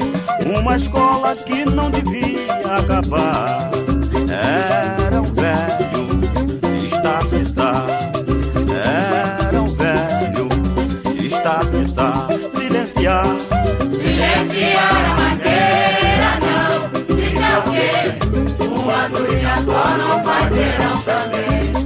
Uma 0.61 0.76
escola 0.76 1.35
que 1.37 1.64
não 1.64 1.90
devia 1.90 2.52
acabar. 2.76 3.70
Era 4.29 5.05
Silenciar. 12.96 13.26
Silenciar 13.92 15.04
a 15.04 15.16
mangueira, 15.20 16.30
não. 16.40 17.18
Isso 17.18 17.42
é 17.44 17.59
o 17.59 17.62
quê? 17.70 17.92
Uma 18.64 19.04
andorinha 19.04 19.56
só 19.62 19.98
não 19.98 20.24
faz 20.24 20.48
verão 20.54 20.96
também. 21.02 21.86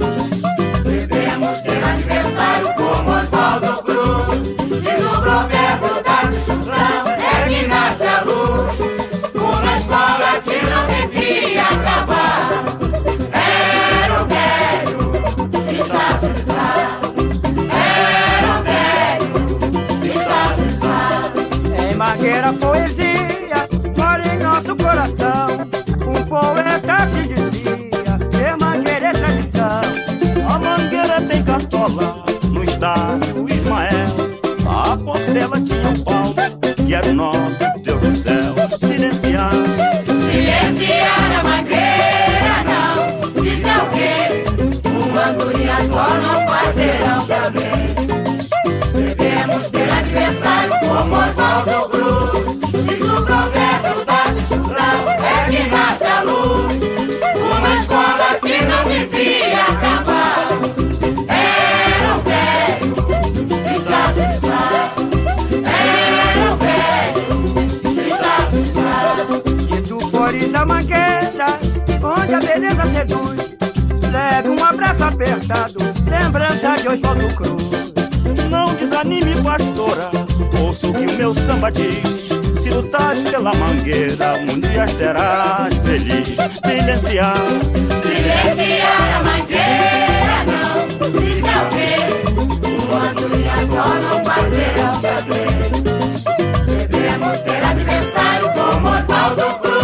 Não. 37.07 37.15
nós. 37.15 37.30
Oswaldo 76.93 77.33
Cruz. 77.35 77.63
Não 78.49 78.75
desanime, 78.75 79.41
pastora, 79.41 80.11
ouça 80.61 80.87
o 80.87 80.93
que 80.93 81.05
o 81.05 81.13
meu 81.13 81.33
samba 81.33 81.71
diz. 81.71 82.27
Se 82.61 82.69
lutares 82.69 83.23
pela 83.29 83.53
mangueira, 83.53 84.33
um 84.41 84.59
dia 84.59 84.85
serás 84.87 85.73
feliz. 85.77 86.27
Silenciar, 86.27 87.37
silenciar 88.03 89.19
a 89.19 89.23
mangueira, 89.23 90.43
não. 90.47 91.11
Diz 91.11 91.41
quê? 91.71 91.91
Uma 92.89 93.09
andorinha 93.09 93.57
só 93.69 93.85
não 93.95 94.25
faz 94.25 94.53
verão 94.53 95.01
também. 95.01 95.47
Devemos 96.89 97.39
ter 97.43 97.63
adversário 97.63 98.51
como 98.51 98.89
Oswaldo 98.89 99.59
Cruz. 99.61 99.80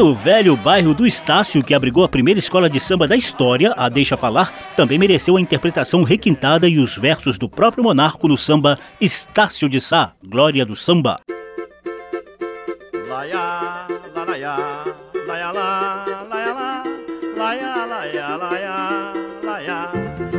O 0.00 0.14
velho 0.14 0.56
bairro 0.56 0.94
do 0.94 1.06
Estácio, 1.06 1.62
que 1.62 1.74
abrigou 1.74 2.02
a 2.02 2.08
primeira 2.08 2.38
escola 2.38 2.70
de 2.70 2.80
samba 2.80 3.06
da 3.06 3.14
história, 3.14 3.74
a 3.76 3.86
Deixa 3.90 4.16
Falar, 4.16 4.50
também 4.74 4.98
mereceu 4.98 5.36
a 5.36 5.40
interpretação 5.40 6.04
requintada 6.04 6.66
e 6.66 6.78
os 6.78 6.96
versos 6.96 7.38
do 7.38 7.50
próprio 7.50 7.84
monarco 7.84 8.26
no 8.26 8.38
samba 8.38 8.78
Estácio 8.98 9.68
de 9.68 9.78
Sá, 9.78 10.14
Glória 10.24 10.64
do 10.64 10.74
Samba. 10.74 11.20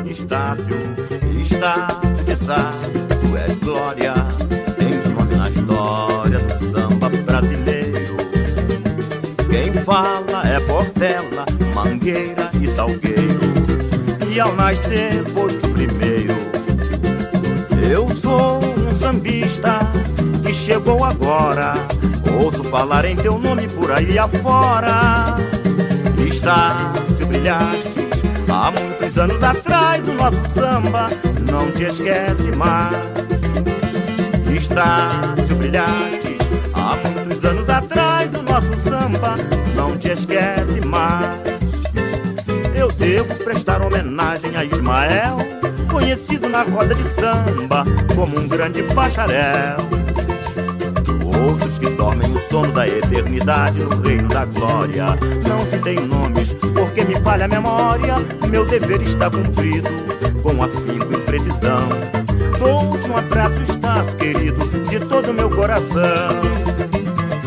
Estácio, 0.09 0.75
Estácio 1.39 2.25
de 2.25 2.35
Sá, 2.43 2.71
tu 3.21 3.37
és 3.37 3.57
glória 3.59 4.20
Fala 9.91 10.47
é 10.47 10.57
Portela, 10.61 11.45
Mangueira 11.75 12.49
e 12.61 12.65
Salgueiro. 12.65 13.41
E 14.29 14.39
ao 14.39 14.55
nascer 14.55 15.21
foi 15.33 15.53
o 15.53 15.73
primeiro. 15.73 16.33
Eu 17.91 18.07
sou 18.21 18.59
um 18.63 18.95
sambista 18.95 19.79
que 20.45 20.53
chegou 20.53 21.03
agora. 21.03 21.73
Ouço 22.39 22.63
falar 22.63 23.03
em 23.03 23.17
teu 23.17 23.37
nome 23.37 23.67
por 23.67 23.91
aí 23.91 24.17
afora. 24.17 25.35
Está 26.25 26.93
se 27.17 27.25
brilhaste 27.25 27.93
há 28.47 28.71
muitos 28.71 29.17
anos 29.17 29.43
atrás. 29.43 30.07
O 30.07 30.13
nosso 30.13 30.39
samba 30.53 31.09
não 31.41 31.69
te 31.69 31.83
esquece 31.83 32.49
mais. 32.55 32.95
Está 34.55 35.35
se 35.45 35.53
brilhaste 35.53 36.37
há 36.73 36.95
muitos 36.95 37.43
anos 37.43 37.67
atrás. 37.67 38.40
Nosso 38.51 38.67
samba 38.83 39.35
não 39.77 39.97
te 39.97 40.09
esquece 40.09 40.81
mais. 40.85 41.39
Eu 42.75 42.91
devo 42.91 43.33
prestar 43.35 43.81
homenagem 43.81 44.57
a 44.57 44.65
Ismael, 44.65 45.37
conhecido 45.89 46.49
na 46.49 46.63
roda 46.63 46.93
de 46.93 47.03
samba 47.11 47.85
como 48.13 48.37
um 48.37 48.49
grande 48.49 48.83
bacharel. 48.93 49.77
Outros 51.49 51.79
que 51.79 51.89
dormem 51.91 52.29
o 52.33 52.39
sono 52.49 52.73
da 52.73 52.85
eternidade 52.85 53.79
no 53.79 54.01
reino 54.01 54.27
da 54.27 54.43
glória. 54.43 55.05
Não 55.47 55.65
se 55.67 55.77
tem 55.77 56.05
nomes, 56.05 56.53
porque 56.75 57.05
me 57.05 57.15
falha 57.21 57.45
a 57.45 57.47
memória. 57.47 58.15
Meu 58.49 58.65
dever 58.65 59.01
está 59.01 59.29
cumprido, 59.31 59.87
com 60.43 60.61
afinco 60.61 61.13
e 61.13 61.17
precisão. 61.21 61.87
Dou-te 62.59 63.09
um 63.09 63.15
abraço, 63.15 63.61
estás 63.61 64.13
querido, 64.15 64.67
de 64.89 64.99
todo 64.99 65.33
meu 65.33 65.49
coração. 65.49 66.41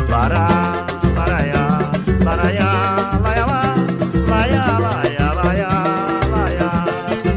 Pará. 0.08 0.73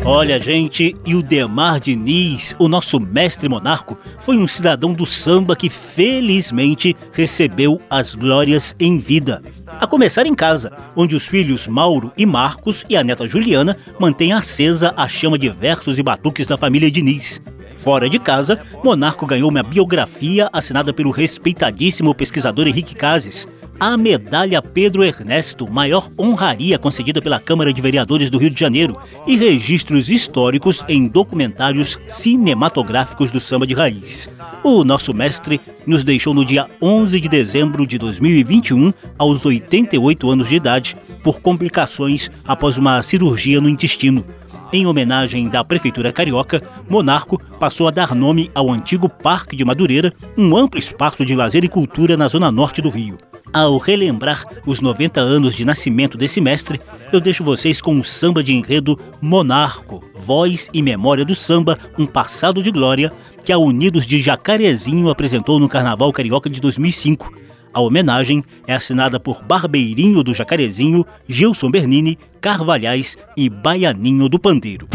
Olha, 0.09 0.39
gente, 0.39 0.95
e 1.05 1.15
o 1.15 1.21
Demar 1.21 1.79
Diniz, 1.79 2.55
o 2.57 2.67
nosso 2.67 2.99
mestre 2.99 3.47
monarco, 3.47 3.97
foi 4.19 4.37
um 4.37 4.47
cidadão 4.47 4.93
do 4.93 5.05
samba 5.05 5.55
que 5.55 5.69
felizmente 5.69 6.95
recebeu 7.11 7.79
as 7.89 8.15
glórias 8.15 8.75
em 8.79 8.97
vida. 8.97 9.43
A 9.79 9.85
começar 9.85 10.25
em 10.25 10.33
casa, 10.33 10.71
onde 10.95 11.15
os 11.15 11.27
filhos 11.27 11.67
Mauro 11.67 12.11
e 12.17 12.25
Marcos 12.25 12.85
e 12.89 12.95
a 12.95 13.03
neta 13.03 13.27
Juliana 13.27 13.77
mantêm 13.99 14.33
acesa 14.33 14.93
a 14.97 15.07
chama 15.07 15.37
de 15.37 15.49
versos 15.49 15.99
e 15.99 16.03
batuques 16.03 16.47
da 16.47 16.57
família 16.57 16.89
Diniz. 16.89 17.41
Fora 17.75 18.09
de 18.09 18.17
casa, 18.17 18.59
Monarco 18.83 19.25
ganhou 19.25 19.51
uma 19.51 19.61
biografia 19.61 20.49
assinada 20.51 20.93
pelo 20.93 21.11
respeitadíssimo 21.11 22.15
pesquisador 22.15 22.65
Henrique 22.65 22.95
Cases, 22.95 23.47
a 23.79 23.95
medalha 23.95 24.61
Pedro 24.61 25.03
Ernesto, 25.03 25.69
maior 25.69 26.09
honraria 26.19 26.79
concedida 26.79 27.21
pela 27.21 27.39
Câmara 27.39 27.71
de 27.71 27.81
Vereadores 27.81 28.29
do 28.29 28.37
Rio 28.37 28.49
de 28.49 28.59
Janeiro, 28.59 28.97
e 29.25 29.35
registros 29.35 30.09
históricos 30.09 30.83
em 30.87 31.07
documentários 31.07 31.99
cinematográficos 32.07 33.31
do 33.31 33.39
samba 33.39 33.67
de 33.67 33.73
raiz. 33.73 34.29
O 34.63 34.83
nosso 34.83 35.13
mestre 35.13 35.61
nos 35.85 36.03
deixou 36.03 36.33
no 36.33 36.43
dia 36.43 36.67
11 36.81 37.19
de 37.19 37.29
dezembro 37.29 37.85
de 37.85 37.97
2021, 37.97 38.91
aos 39.17 39.45
88 39.45 40.29
anos 40.29 40.49
de 40.49 40.55
idade, 40.55 40.97
por 41.23 41.39
complicações 41.39 42.31
após 42.45 42.77
uma 42.77 43.01
cirurgia 43.03 43.61
no 43.61 43.69
intestino. 43.69 44.25
Em 44.73 44.85
homenagem 44.85 45.47
da 45.47 45.63
Prefeitura 45.63 46.11
Carioca, 46.11 46.61
Monarco 46.89 47.41
passou 47.57 47.87
a 47.87 47.91
dar 47.91 48.13
nome 48.13 48.51
ao 48.53 48.69
antigo 48.69 49.07
Parque 49.07 49.55
de 49.55 49.63
Madureira, 49.63 50.11
um 50.37 50.57
amplo 50.57 50.77
espaço 50.77 51.25
de 51.25 51.35
lazer 51.35 51.63
e 51.63 51.69
cultura 51.69 52.17
na 52.17 52.27
zona 52.27 52.51
norte 52.51 52.81
do 52.81 52.89
Rio. 52.89 53.17
Ao 53.53 53.77
relembrar 53.77 54.45
os 54.65 54.81
90 54.81 55.19
anos 55.21 55.55
de 55.55 55.63
nascimento 55.63 56.17
desse 56.17 56.41
mestre, 56.41 56.79
eu 57.11 57.19
deixo 57.19 57.43
vocês 57.43 57.79
com 57.79 57.97
o 57.99 58.03
samba 58.03 58.43
de 58.43 58.53
enredo 58.53 58.99
Monarco, 59.21 60.03
voz 60.15 60.69
e 60.73 60.81
memória 60.81 61.23
do 61.23 61.35
samba, 61.35 61.77
um 61.97 62.05
passado 62.05 62.61
de 62.61 62.71
glória, 62.71 63.11
que 63.43 63.51
a 63.51 63.57
Unidos 63.57 64.05
de 64.05 64.21
Jacarezinho 64.21 65.09
apresentou 65.09 65.59
no 65.59 65.69
Carnaval 65.69 66.11
Carioca 66.11 66.49
de 66.49 66.59
2005. 66.59 67.33
A 67.73 67.79
homenagem 67.79 68.43
é 68.65 68.73
assinada 68.73 69.19
por 69.19 69.41
Barbeirinho 69.43 70.23
do 70.23 70.33
Jacarezinho, 70.33 71.05
Gilson 71.27 71.71
Bernini, 71.71 72.17
Carvalhais 72.41 73.17
e 73.35 73.49
Baianinho 73.49 74.27
do 74.27 74.37
Pandeiro. 74.39 74.87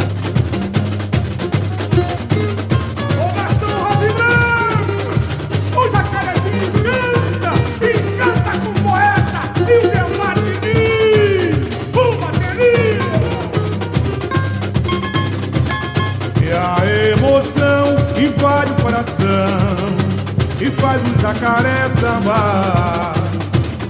Faz 20.80 21.00
um 21.02 21.18
jacaré 21.20 21.90
sambar. 22.00 23.12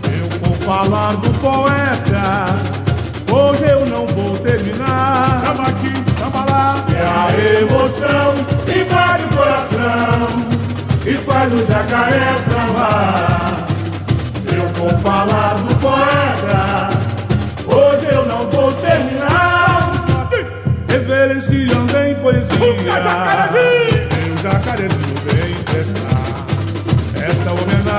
Eu 0.05 0.29
vou 0.41 0.55
falar 0.55 1.13
do 1.17 1.31
poeta, 1.41 2.47
hoje 3.31 3.65
eu 3.71 3.87
não 3.87 4.07
vou 4.07 4.37
terminar. 4.39 5.43
Samba 5.45 5.63
aqui, 5.69 5.93
lá. 6.51 6.85
É 6.95 7.03
a 7.03 7.61
emoção 7.61 8.35
invade 8.69 9.25
o 9.25 9.29
coração 9.37 10.29
e 11.07 11.17
faz 11.19 11.53
o 11.53 11.67
jacaré 11.67 12.37
sambar. 12.49 13.67
Se 14.45 14.57
eu 14.57 14.69
for 14.71 14.93
falar 15.01 15.55
do 15.55 15.75
poeta, 15.77 16.91
hoje 17.67 18.07
eu 18.13 18.27
não 18.27 18.51
vou 18.51 18.73
terminar. 18.75 19.93
Reverenciando 20.89 21.99
em 21.99 22.15
poesia. 22.17 22.73
O 24.33 24.43
jacarezinho 24.43 25.02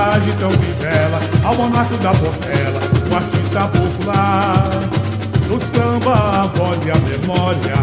Homenagem 0.03 0.33
tão 0.37 0.51
singela 0.51 1.19
Ao 1.45 1.55
monarca 1.55 1.95
da 1.97 2.11
Portela 2.11 2.79
Um 3.09 3.15
artista 3.15 3.67
popular. 3.69 4.69
No 5.47 5.59
samba, 5.59 6.13
a 6.41 6.47
voz 6.47 6.85
e 6.85 6.91
a 6.91 6.95
memória 6.95 7.73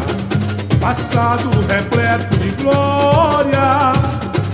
Passado 0.78 1.48
repleto 1.66 2.36
de 2.36 2.50
glória. 2.62 3.92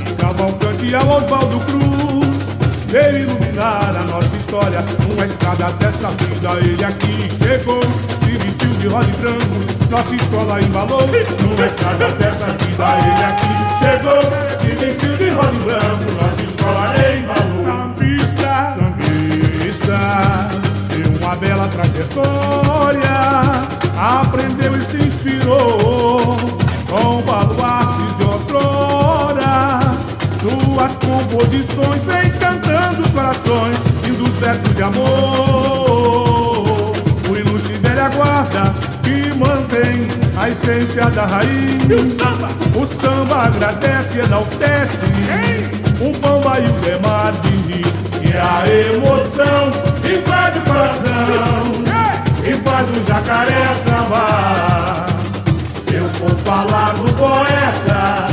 E 0.00 0.14
Cavalcante 0.14 0.94
a 0.94 1.02
Oswaldo 1.02 1.60
Cruz 1.66 2.36
Veio 2.88 3.22
iluminar 3.22 3.96
a 3.96 4.04
nossa 4.04 4.36
história. 4.36 4.84
Numa 5.08 5.26
estrada 5.26 5.72
dessa 5.72 6.08
vida 6.10 6.52
Ele 6.60 6.84
aqui 6.84 7.28
chegou 7.42 7.80
Se 8.24 8.30
vestiu 8.30 8.70
de 8.70 8.86
rosa 8.86 9.10
e 9.10 9.16
branco 9.16 9.76
nossa 9.88 10.16
escola 10.16 10.60
embalou. 10.60 11.00
Numa 11.42 11.66
estrada 11.66 12.08
dessa 12.16 12.46
vida 12.46 12.84
Ele 13.02 13.24
aqui 13.24 13.54
chegou 13.78 14.20
Se 14.60 14.84
vestiu 14.84 15.16
de 15.16 15.30
rosa 15.30 15.54
e 15.54 15.64
branco 15.64 16.12
Nossa 16.12 16.42
escola 16.42 16.55
embalou 17.18 17.64
Sambista, 17.64 18.52
sambista. 18.76 19.98
Tem 20.88 21.04
uma 21.18 21.34
bela 21.36 21.68
trajetória. 21.68 23.16
Aprendeu 23.98 24.76
e 24.76 24.82
se 24.82 24.98
inspirou 24.98 26.36
Com 26.88 27.22
baluartes 27.22 28.16
de 28.18 28.24
outrora. 28.24 29.80
Suas 30.40 30.92
composições 30.96 32.02
encantando 32.26 33.02
os 33.02 33.10
corações 33.10 33.76
Lindos 34.04 34.30
versos 34.36 34.74
de 34.74 34.82
amor. 34.82 36.92
O 37.28 37.36
ilustre 37.36 37.74
velha 37.74 38.08
guarda 38.10 38.72
que 39.02 39.32
mantém 39.36 40.08
a 40.36 40.48
essência 40.48 41.06
da 41.10 41.26
raiz. 41.26 41.82
E 41.88 41.94
o 41.94 42.10
samba? 42.18 42.48
O 42.74 42.86
samba 42.86 43.44
agradece, 43.44 44.18
enaltece. 44.20 44.98
O 45.06 45.10
bamba 46.46 46.60
e 46.60 46.66
o 46.66 46.72
demar 46.80 47.32
diz. 47.42 47.86
E 48.22 48.36
a 48.36 48.64
emoção 48.92 49.66
invade 50.04 50.58
o 50.58 50.62
coração 50.62 51.72
e 52.44 52.54
faz 52.54 52.88
o 52.90 53.06
jacaré 53.06 53.74
sambar. 53.84 55.06
Se 55.86 55.94
eu 55.96 56.08
for 56.10 56.36
falar 56.44 56.94
do 56.94 57.12
poeta, 57.14 58.26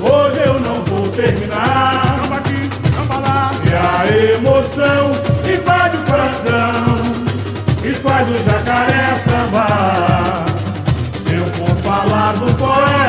hoje 0.00 0.40
eu 0.46 0.60
não 0.60 0.84
vou 0.84 1.08
terminar. 1.08 2.18
Samba 2.22 2.36
aqui, 2.36 2.70
samba 2.94 3.18
lá. 3.18 3.50
E 3.64 3.74
a 3.74 4.34
emoção 4.34 5.10
invade 5.46 5.96
o 5.96 6.00
coração 6.04 7.14
e 7.84 7.94
faz 7.94 8.28
o 8.30 8.44
jacaré 8.44 9.16
sambar. 9.24 10.44
Se 11.26 11.34
eu 11.34 11.46
for 11.46 11.76
falar 11.82 12.32
do 12.34 12.52
poeta, 12.54 13.03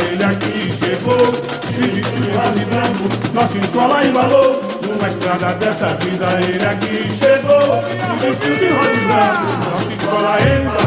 ele 0.00 0.24
aqui 0.24 0.72
chegou 0.72 1.32
Se 1.66 1.90
vestiu 1.90 2.20
de 2.20 2.30
rosa 2.30 2.62
e 2.62 2.64
branco 2.64 3.32
Nossa 3.34 3.58
escola 3.58 4.04
embalou 4.04 4.60
Numa 4.82 5.08
estrada 5.08 5.54
dessa 5.54 5.88
vida 5.96 6.26
ele 6.40 6.64
aqui 6.64 7.08
chegou 7.16 7.82
Se 7.82 8.26
vestiu 8.26 8.56
de 8.56 8.68
rosa 8.74 8.92
e 8.92 9.06
branco 9.06 9.70
Nossa 9.70 9.92
escola 9.92 10.38
embalou. 10.40 10.84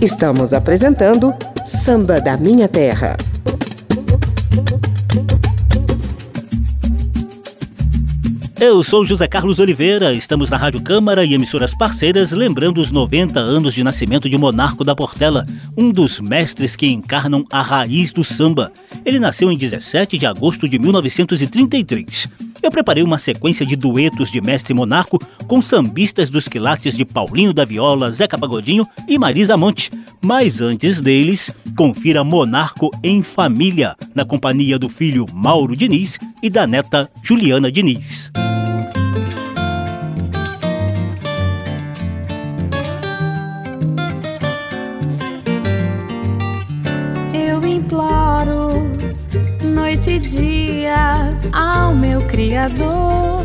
Estamos 0.00 0.54
apresentando 0.54 1.34
Samba 1.62 2.22
da 2.22 2.34
Minha 2.38 2.68
Terra. 2.68 3.16
Eu 8.60 8.84
sou 8.84 9.06
José 9.06 9.26
Carlos 9.26 9.58
Oliveira, 9.58 10.12
estamos 10.12 10.50
na 10.50 10.58
Rádio 10.58 10.82
Câmara 10.82 11.24
e 11.24 11.32
emissoras 11.32 11.74
parceiras 11.74 12.30
lembrando 12.30 12.76
os 12.76 12.92
90 12.92 13.40
anos 13.40 13.72
de 13.72 13.82
nascimento 13.82 14.28
de 14.28 14.36
Monarco 14.36 14.84
da 14.84 14.94
Portela, 14.94 15.46
um 15.74 15.90
dos 15.90 16.20
mestres 16.20 16.76
que 16.76 16.86
encarnam 16.86 17.42
a 17.50 17.62
raiz 17.62 18.12
do 18.12 18.22
samba. 18.22 18.70
Ele 19.02 19.18
nasceu 19.18 19.50
em 19.50 19.56
17 19.56 20.18
de 20.18 20.26
agosto 20.26 20.68
de 20.68 20.78
1933. 20.78 22.28
Eu 22.62 22.70
preparei 22.70 23.02
uma 23.02 23.16
sequência 23.16 23.64
de 23.64 23.74
duetos 23.76 24.30
de 24.30 24.42
mestre 24.42 24.74
Monarco 24.74 25.18
com 25.46 25.62
sambistas 25.62 26.28
dos 26.28 26.46
quilates 26.46 26.94
de 26.94 27.06
Paulinho 27.06 27.54
da 27.54 27.64
Viola, 27.64 28.10
Zeca 28.10 28.36
Pagodinho 28.36 28.86
e 29.08 29.18
Marisa 29.18 29.56
Monte. 29.56 29.88
Mas 30.20 30.60
antes 30.60 31.00
deles, 31.00 31.50
confira 31.74 32.22
Monarco 32.22 32.90
em 33.02 33.22
Família, 33.22 33.96
na 34.14 34.26
companhia 34.26 34.78
do 34.78 34.90
filho 34.90 35.24
Mauro 35.32 35.74
Diniz 35.74 36.18
e 36.42 36.50
da 36.50 36.66
neta 36.66 37.10
Juliana 37.22 37.72
Diniz. 37.72 38.30
Ao 51.52 51.94
meu 51.94 52.20
Criador 52.22 53.44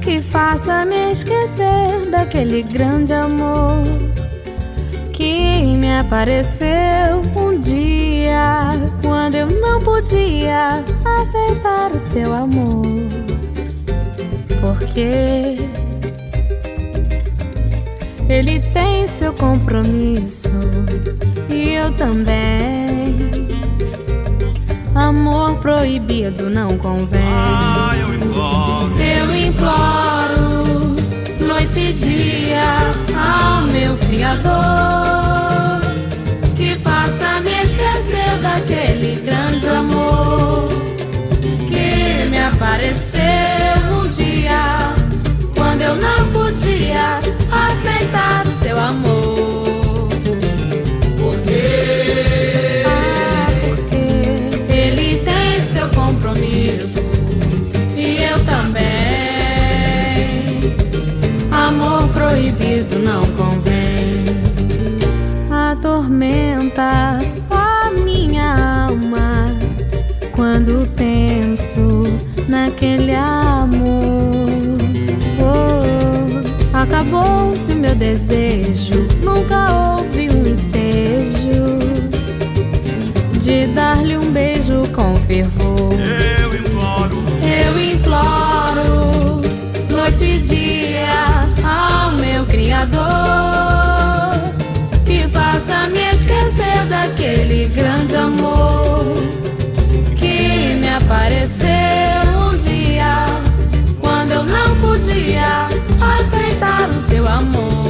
que 0.00 0.20
faça 0.20 0.84
me 0.84 1.12
esquecer 1.12 2.10
daquele 2.10 2.62
grande 2.62 3.12
amor 3.12 3.84
que 5.12 5.76
me 5.76 5.98
apareceu 5.98 7.22
um 7.36 7.58
dia 7.60 8.72
quando 9.02 9.36
eu 9.36 9.46
não 9.46 9.78
podia 9.78 10.84
aceitar 11.20 11.92
o 11.92 11.98
seu 11.98 12.32
amor. 12.32 12.82
Porque 14.60 15.56
ele 18.28 18.60
tem 18.72 19.06
seu 19.06 19.32
compromisso 19.34 20.50
e 21.48 21.74
eu 21.74 21.92
também. 21.94 22.81
Amor 24.94 25.56
proibido 25.56 26.50
não 26.50 26.76
convém. 26.76 27.22
Ah, 27.26 27.96
eu 27.98 28.14
imploro. 28.14 28.92
Eu 29.00 29.34
imploro, 29.48 30.96
noite 31.40 31.80
e 31.80 31.92
dia, 31.94 32.60
ao 33.16 33.62
meu 33.68 33.96
Criador, 33.96 35.80
que 36.54 36.74
faça 36.80 37.40
me 37.40 37.62
esquecer 37.62 38.38
daquele 38.42 39.18
grande 39.24 39.66
amor 39.66 40.68
que 41.68 42.28
me 42.28 42.38
apareceu 42.38 43.22
um 43.98 44.08
dia, 44.08 44.94
quando 45.56 45.80
eu 45.80 45.96
não 45.96 46.30
podia 46.32 47.18
aceitar 47.50 48.46
o 48.46 48.62
seu 48.62 48.78
amor. 48.78 49.51
Proibido 62.82 62.98
não 62.98 63.22
convém. 63.32 64.24
Atormenta 65.50 67.20
a 67.50 67.90
minha 68.04 68.86
alma 68.86 69.46
quando 70.32 70.88
penso 70.96 72.04
naquele 72.48 73.14
amor. 73.14 74.48
Oh, 75.40 76.76
Acabou-se 76.76 77.72
o 77.72 77.76
meu 77.76 77.94
desejo, 77.94 79.06
nunca 79.22 79.72
houve 79.72 80.30
um 80.30 80.46
ensejo 80.46 81.78
de 83.40 83.66
dar-lhe 83.68 84.16
um 84.16 84.30
beijo 84.32 84.82
com 84.94 85.14
fervor. 85.16 85.92
Que 95.04 95.28
faça 95.28 95.88
me 95.88 96.00
esquecer 96.10 96.86
daquele 96.88 97.66
grande 97.68 98.16
amor 98.16 99.04
que 100.16 100.74
me 100.80 100.88
apareceu 100.88 101.68
um 102.50 102.56
dia, 102.56 103.26
quando 104.00 104.32
eu 104.32 104.44
não 104.44 104.76
podia 104.80 105.68
aceitar 106.00 106.88
o 106.88 107.10
seu 107.10 107.28
amor. 107.28 107.81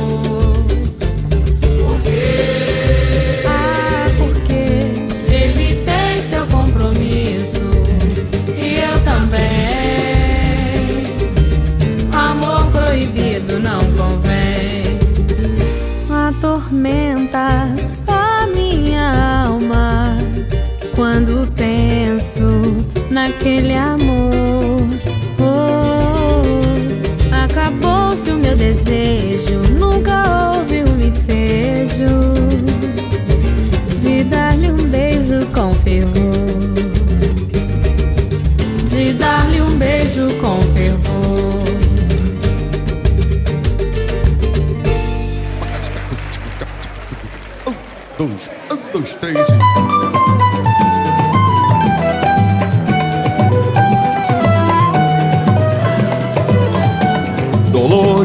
Penso 23.22 23.32
naquele 23.32 23.76
amor. 23.76 23.91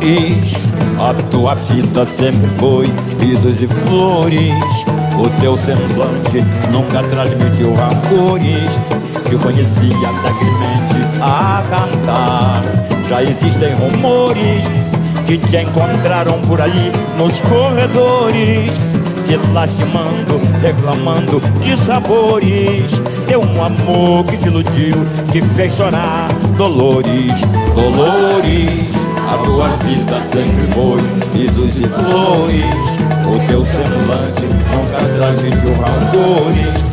Dolores, 0.07 0.53
a 0.99 1.13
tua 1.29 1.53
vida 1.55 2.05
sempre 2.05 2.47
foi 2.57 2.89
risos 3.19 3.61
e 3.61 3.67
flores. 3.67 4.53
O 5.19 5.29
teu 5.41 5.57
semblante 5.57 6.45
nunca 6.71 7.03
transmitiu 7.03 7.73
rancores. 7.73 8.69
Te 9.27 9.35
conhecia 9.35 10.07
alegremente 10.07 11.19
a 11.21 11.61
cantar. 11.69 12.61
Já 13.09 13.21
existem 13.21 13.73
rumores 13.75 14.63
que 15.25 15.37
te 15.37 15.57
encontraram 15.57 16.39
por 16.43 16.61
aí 16.61 16.89
nos 17.17 17.41
corredores. 17.41 18.79
Se 19.25 19.35
lastimando, 19.53 20.39
reclamando 20.61 21.41
de 21.61 21.75
sabores. 21.85 23.01
Deu 23.27 23.41
um 23.41 23.61
amor 23.61 24.23
que 24.23 24.37
te 24.37 24.47
iludiu, 24.47 24.95
te 25.33 25.41
fez 25.41 25.75
chorar. 25.75 26.29
Dolores, 26.55 27.33
Dolores. 27.75 28.96
A 29.27 29.37
tua 29.39 29.67
vida 29.83 30.21
sempre 30.31 30.67
foi 30.71 31.01
risos 31.33 31.75
e 31.75 31.87
flores. 31.89 32.63
O 33.25 33.47
teu 33.47 33.65
semblante 33.65 34.45
nunca 34.71 34.99
transmitiu 35.17 35.73
rancores 35.73 36.83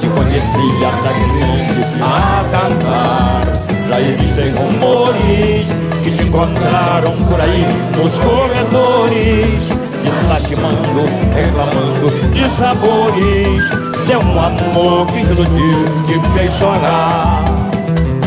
Te 0.00 0.06
conhecia 0.08 0.88
alegremente 0.88 1.82
a 2.00 2.44
cantar. 2.50 3.42
Já 3.88 4.00
existem 4.00 4.52
rumores 4.54 5.66
que 6.02 6.10
te 6.10 6.26
encontraram 6.26 7.12
por 7.28 7.38
aí 7.38 7.66
nos 7.98 8.14
corredores. 8.14 9.64
Se 10.00 10.28
lastimando, 10.28 11.04
reclamando 11.34 12.10
de 12.32 12.50
sabores. 12.56 13.68
Deu 14.06 14.20
um 14.20 14.40
amor 14.40 15.06
que 15.08 15.24
te 15.24 15.32
iludiu, 15.32 15.84
te 16.06 16.18
fez 16.30 16.50
chorar. 16.58 17.44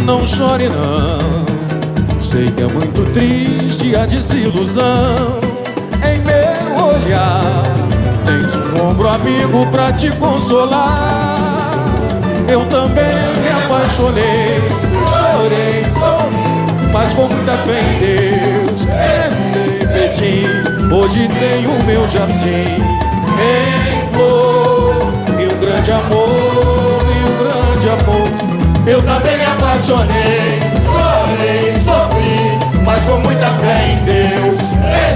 Não 0.05 0.23
chore 0.25 0.69
não 0.69 1.34
Sei 2.25 2.49
que 2.51 2.63
é 2.63 2.67
muito 2.67 3.03
triste 3.13 3.95
a 3.95 4.05
desilusão 4.07 5.39
Em 6.03 6.19
meu 6.21 6.85
olhar. 6.87 7.63
Tens 8.25 8.55
um 8.55 8.89
ombro 8.89 9.07
amigo 9.07 9.67
pra 9.67 9.93
te 9.93 10.09
consolar. 10.11 11.71
Eu 12.47 12.65
também 12.65 13.13
me 13.41 13.49
apaixonei 13.63 14.59
Chorei, 15.13 15.85
Mas 16.91 17.13
com 17.13 17.27
muita 17.27 17.51
fé 17.59 17.79
em 17.79 17.99
Deus. 17.99 18.81
Repeti 19.79 20.45
Hoje 20.91 21.27
tenho 21.27 21.83
meu 21.85 22.07
jardim 22.09 22.81
Em 23.39 24.13
flor. 24.13 24.95
E 25.39 25.53
um 25.53 25.59
grande 25.59 25.91
amor 25.91 27.05
E 27.07 27.19
um 27.29 27.37
grande 27.37 27.87
amor. 27.87 28.27
Eu 28.87 29.01
também 29.03 29.37
me 29.37 29.45
apaixonei 29.45 30.84
Mas 32.85 33.03
com 33.03 33.17
muita 33.17 33.47
fé 33.47 33.93
em 33.93 34.03
Deus. 34.05 34.59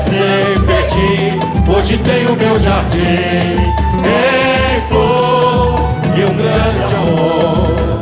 Repeti 0.09 1.39
Hoje 1.71 1.97
tenho 1.99 2.35
meu 2.35 2.59
jardim. 2.59 2.99
Em 4.03 4.87
flor 4.89 5.79
E 6.17 6.25
um 6.25 6.35
grande 6.35 6.95
amor. 6.95 7.99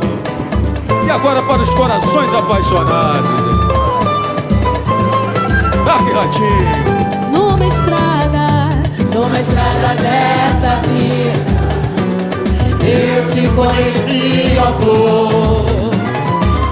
E 1.06 1.10
agora 1.12 1.42
para 1.44 1.62
os 1.62 1.76
corações 1.76 2.34
apaixonados. 2.34 3.48
Que 6.06 6.14
ratinho. 6.14 7.32
Numa 7.32 7.66
estrada, 7.66 8.70
numa 9.14 9.40
estrada 9.40 9.96
dessa 9.96 10.80
vida, 10.88 11.42
eu 12.86 13.26
te 13.26 13.48
conheci, 13.50 14.58
ó 14.60 14.74
flor. 14.80 15.92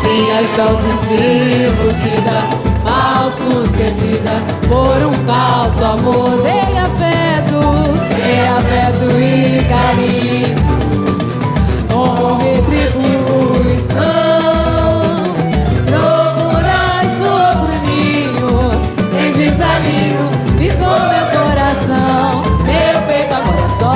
Vinhas 0.03 0.49
tão 0.55 0.75
desiludida, 0.75 2.37
falso 2.85 3.65
sentida 3.75 4.29
é 4.29 4.67
por 4.67 5.03
um 5.03 5.13
falso 5.25 5.83
amor 5.83 6.41
de 6.43 6.77
afeto, 6.77 7.59
de 8.13 8.47
afeto 8.47 9.05
e 9.19 9.63
carinho, 9.65 10.55
como 11.91 12.37
retribuição. 12.37 14.03
Procurar 15.87 17.03
outro 17.21 17.73
ninho, 17.85 18.53
em 19.19 19.31
desalinho 19.31 20.25
ficou 20.57 20.99
meu 21.09 21.25
coração, 21.33 22.43
meu 22.63 22.95
peito 23.07 23.33
agora 23.33 23.61
é 23.61 23.69
só. 23.79 23.95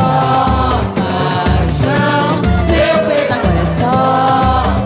Paixão, 1.59 2.27
meu 2.67 2.97
peito 3.07 3.33
agora 3.33 3.59
é 3.59 3.69
só 3.79 3.97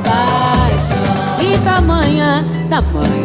paixão. 0.03 1.07
E 1.39 1.57
da 1.57 2.81
tamanha 2.81 3.22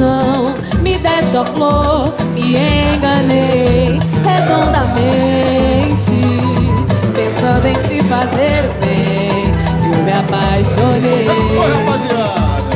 desilusão 0.00 0.54
me 0.82 0.98
deixa 0.98 1.44
flor, 1.44 2.14
me 2.32 2.56
enganei 2.56 4.00
redondamente, 4.24 6.10
pensando 7.14 7.66
em 7.66 7.74
te 7.74 8.02
fazer 8.04 8.66
bem. 8.80 9.52
Eu 9.92 10.02
me 10.02 10.12
apaixonei. 10.12 11.26
Rapaziada. 11.26 12.69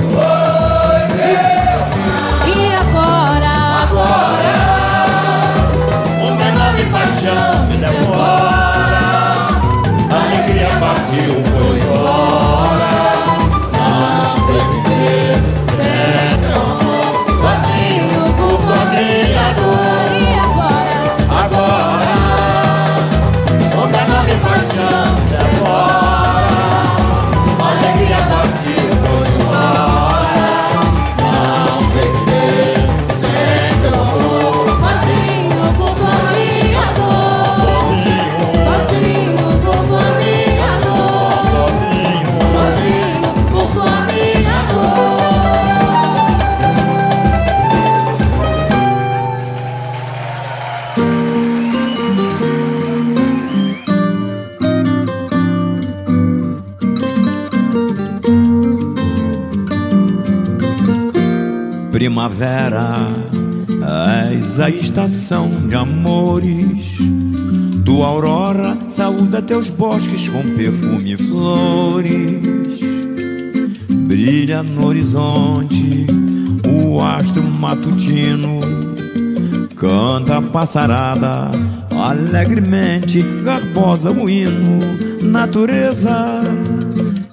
Primavera, 62.44 62.96
és 64.28 64.60
a 64.60 64.68
estação 64.68 65.48
de 65.66 65.74
amores. 65.74 66.98
Tua 67.86 68.06
aurora 68.08 68.76
saúda 68.90 69.40
teus 69.40 69.70
bosques 69.70 70.28
com 70.28 70.42
perfume 70.54 71.14
e 71.14 71.16
flores. 71.16 72.80
Brilha 73.88 74.62
no 74.62 74.88
horizonte 74.88 76.06
o 76.68 77.00
astro 77.00 77.42
matutino. 77.44 78.60
Canta 79.74 80.36
a 80.36 80.42
passarada 80.42 81.50
alegremente, 81.98 83.22
garbosa 83.42 84.10
o 84.10 84.28
hino. 84.28 84.80
Natureza, 85.22 86.44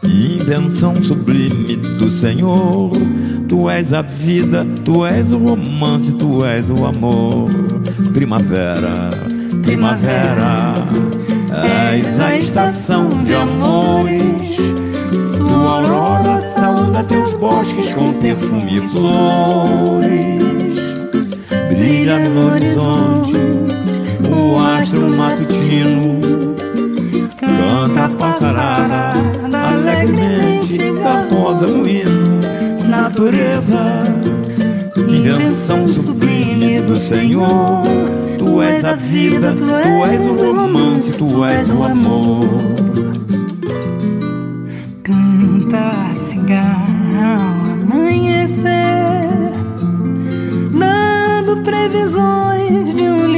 invenção 0.05 0.95
sublime 1.03 1.75
do 1.75 2.09
Senhor. 2.13 2.91
Tu 3.51 3.69
és 3.69 3.91
a 3.91 4.01
vida, 4.01 4.65
tu 4.85 5.05
és 5.05 5.29
o 5.29 5.37
romance, 5.37 6.09
tu 6.13 6.45
és 6.45 6.63
o 6.69 6.85
amor. 6.85 7.49
Primavera, 8.13 9.09
primavera, 9.61 10.73
és 11.91 12.17
a 12.21 12.37
estação 12.37 13.09
de 13.09 13.35
amores. 13.35 14.55
Tua 15.35 15.81
aurora 15.81 16.39
saúda 16.55 17.03
teus 17.03 17.33
bosques 17.33 17.91
com 17.91 18.13
perfume 18.13 18.77
e 18.77 18.87
flores. 18.87 20.39
Brilha 21.67 22.19
no 22.29 22.53
horizonte 22.53 23.33
o 24.31 24.57
astro 24.63 25.13
matutino. 25.13 26.21
Canta 27.37 28.05
a 28.05 28.09
passarada 28.11 29.11
alegremente, 29.51 30.77
garbosa 31.03 31.65
o 31.65 31.85
hino. 31.85 32.20
Natureza, 33.21 34.03
invenção 35.07 35.87
sublime 35.89 36.81
do 36.81 36.95
Senhor. 36.95 37.83
Tu 38.39 38.61
és 38.63 38.83
a 38.83 38.95
vida, 38.95 39.53
tu 39.53 39.63
és 40.05 40.27
o 40.27 40.53
romance, 40.55 41.15
tu 41.19 41.45
és 41.45 41.69
o 41.69 41.83
amor. 41.83 42.39
Canta 45.03 46.15
cigarro 46.29 47.83
amanhecer, 47.93 49.29
dando 50.71 51.63
previsões 51.63 52.95
de 52.95 53.03
um 53.03 53.30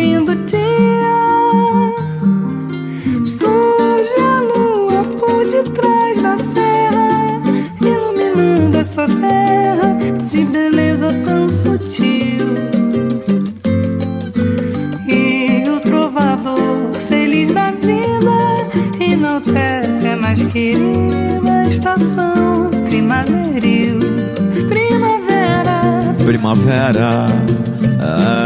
querida 20.83 21.63
estação 21.69 22.69
primaveril. 22.85 23.99
Primavera, 24.69 25.81
Primavera, 26.25 27.25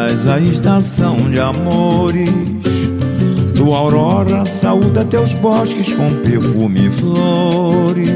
és 0.09 0.29
a 0.29 0.39
estação 0.39 1.17
de 1.17 1.39
amores. 1.39 2.29
Tua 3.55 3.79
aurora 3.79 4.45
saúda 4.45 5.03
teus 5.05 5.33
bosques 5.35 5.93
com 5.93 6.07
perfume 6.21 6.88
e 6.88 6.89
flores. 6.89 8.09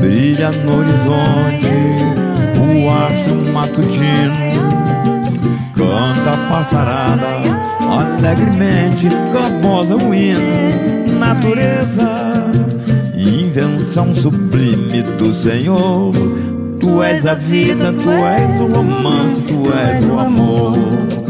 Brilha 0.00 0.50
no 0.50 0.78
horizonte 0.78 1.64
o 2.58 2.90
astro 2.90 3.52
matutino. 3.52 4.44
Canta 5.74 6.30
a 6.30 6.48
passarada 6.50 7.64
alegremente, 8.24 9.08
garbosa 9.32 9.96
o 9.96 10.14
hino. 10.14 11.18
Natureza, 11.18 12.33
invenção 13.54 14.12
sublime 14.16 15.02
do 15.16 15.32
Senhor. 15.36 16.12
Tu 16.80 17.02
és 17.04 17.24
a 17.24 17.34
vida, 17.34 17.92
tu 17.92 18.10
és 18.10 18.60
o 18.60 18.66
romance, 18.66 19.42
tu 19.42 19.72
és 19.72 20.08
o 20.08 20.18
amor. 20.18 21.23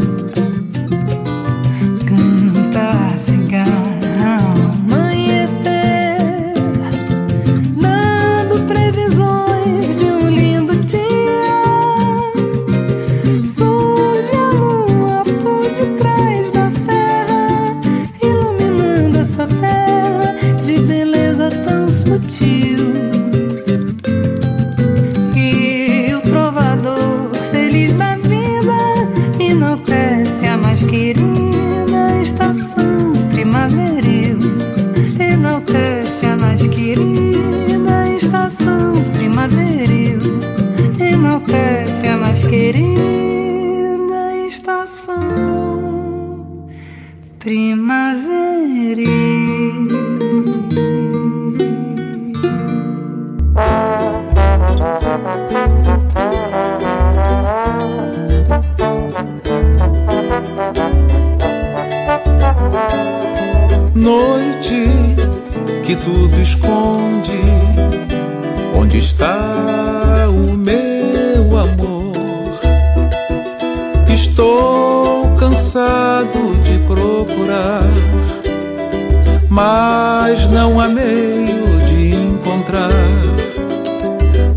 Meio 81.15 81.77
de 81.85 82.15
encontrar. 82.15 82.91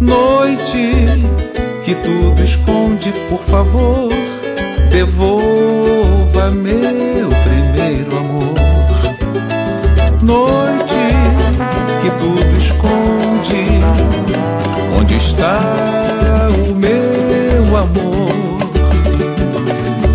Noite 0.01 1.07
que 1.85 1.95
tudo 1.95 2.43
esconde, 2.43 3.13
por 3.29 3.43
favor, 3.45 4.11
devolva 4.91 6.51
meu 6.51 7.29
primeiro 7.47 8.17
amor. 8.17 8.55
Noite 10.23 11.07
que 12.03 12.11
tudo 12.23 12.59
esconde, 12.59 13.81
onde 14.99 15.17
está 15.17 15.61
o 16.69 16.75
meu 16.75 17.77
amor? 17.77 18.29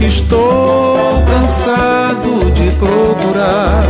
Estou 0.02 1.24
cansado 1.26 2.52
de 2.52 2.70
procurar, 2.72 3.84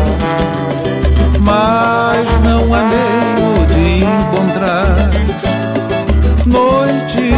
mas 1.42 2.33
há 2.76 2.84
meio 2.84 3.66
de 3.68 4.04
encontrar. 4.04 4.96
Noite 6.46 7.34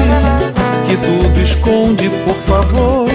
que 0.88 0.98
tudo 0.98 1.42
esconde, 1.42 2.10
por 2.24 2.36
favor, 2.36 3.08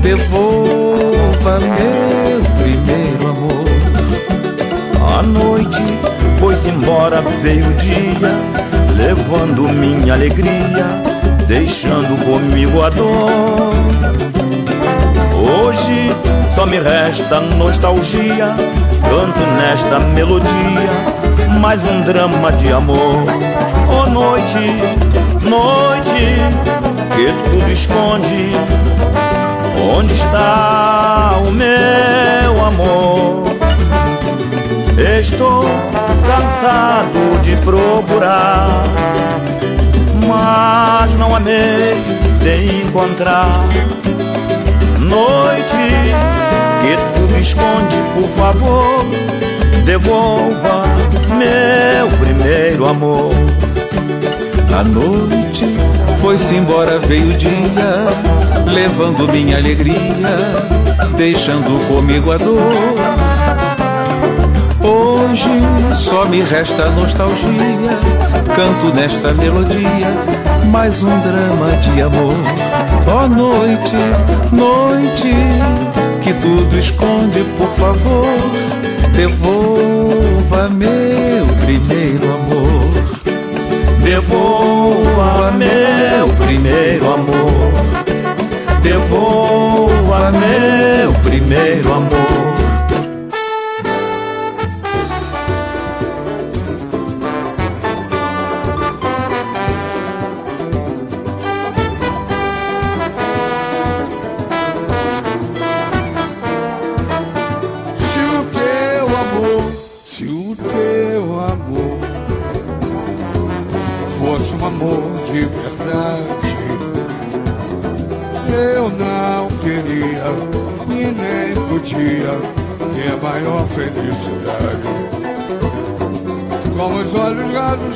devolva 0.00 1.58
meu 1.60 2.42
primeiro 2.62 3.28
amor. 3.28 3.64
A 5.18 5.22
noite 5.22 5.82
foi-se 6.38 6.68
embora, 6.68 7.20
veio 7.42 7.66
o 7.68 7.74
dia, 7.74 8.32
levando 8.96 9.68
minha 9.68 10.14
alegria, 10.14 10.86
deixando 11.46 12.24
comigo 12.24 12.82
a 12.82 12.90
dor. 12.90 13.74
Hoje 15.34 16.10
só 16.54 16.66
me 16.66 16.78
resta 16.78 17.40
nostalgia, 17.40 18.54
canto 19.02 19.40
nesta 19.60 19.98
melodia, 19.98 21.21
mais 21.60 21.82
um 21.86 22.02
drama 22.02 22.52
de 22.52 22.72
amor. 22.72 23.24
Oh 23.88 24.08
noite, 24.10 24.58
noite, 25.42 26.36
que 27.14 27.50
tudo 27.50 27.70
esconde, 27.70 28.52
onde 29.96 30.14
está 30.14 31.34
o 31.46 31.50
meu 31.50 32.64
amor? 32.64 33.44
Estou 35.18 35.64
cansado 36.26 37.42
de 37.42 37.56
procurar, 37.56 38.84
mas 40.26 41.14
não 41.14 41.34
há 41.34 41.40
meio 41.40 41.96
de 42.40 42.82
encontrar. 42.82 43.60
Noite 44.98 45.76
que 46.82 47.18
tudo 47.18 47.38
esconde, 47.38 47.96
por 48.14 48.28
favor, 48.30 49.04
devolva 49.84 51.01
meu 51.28 52.08
primeiro 52.18 52.86
amor. 52.86 53.32
A 54.78 54.82
noite 54.84 55.66
foi-se 56.20 56.54
embora, 56.54 56.98
veio 57.00 57.30
o 57.30 57.36
dia, 57.36 57.52
levando 58.72 59.30
minha 59.30 59.56
alegria, 59.56 60.36
deixando 61.16 61.86
comigo 61.88 62.32
a 62.32 62.38
dor. 62.38 63.22
Hoje 64.80 65.50
só 65.94 66.24
me 66.24 66.42
resta 66.42 66.90
nostalgia, 66.90 67.98
canto 68.54 68.94
nesta 68.94 69.32
melodia, 69.32 70.08
mais 70.70 71.02
um 71.02 71.20
drama 71.20 71.76
de 71.82 72.02
amor. 72.02 72.34
Ó 73.06 73.24
oh, 73.24 73.28
noite, 73.28 73.96
noite, 74.52 75.34
que 76.22 76.32
tudo 76.34 76.78
esconde, 76.78 77.44
por 77.58 77.68
favor, 77.76 78.26
devolva 79.12 80.68
Devolva 84.12 85.50
meu 85.52 86.28
primeiro 86.46 87.14
amor. 87.14 87.72
Devolva 88.82 90.30
meu 90.32 91.14
primeiro 91.22 91.94
amor. 91.94 92.41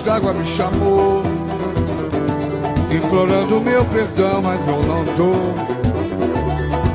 D'água 0.07 0.33
me 0.33 0.47
chamou, 0.47 1.23
implorando 2.91 3.61
meu 3.61 3.85
perdão, 3.87 4.41
mas 4.41 4.61
eu 4.69 4.83
não 4.85 5.05
dou. 5.17 5.55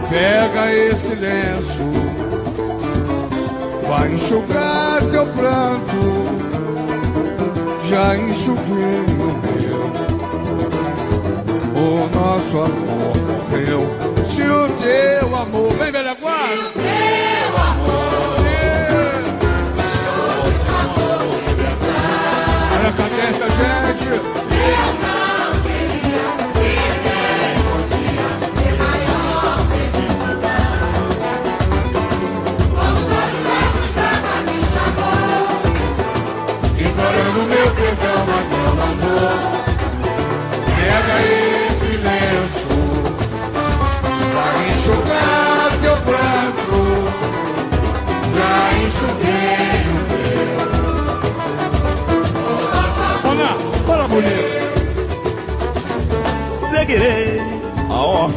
Pega 0.09 0.74
esse 0.74 1.14
lenço, 1.16 1.91
vai 3.88 4.14
enxugar 4.14 5.03
teu 5.12 5.26
pranto. 5.28 6.32
Já 7.89 8.16
enxuguei 8.16 9.05
o 9.20 9.32
meu, 9.51 9.82
o 11.76 12.09
nosso 12.16 12.57
amor. 12.57 13.31
O 14.82 14.84
teu 14.84 15.36
amor, 15.36 15.70
vem 15.74 15.92
velha 15.92 16.16
guarda. 16.16 16.72
cadê 22.98 23.22
essa 23.30 23.48
gente? 23.48 24.41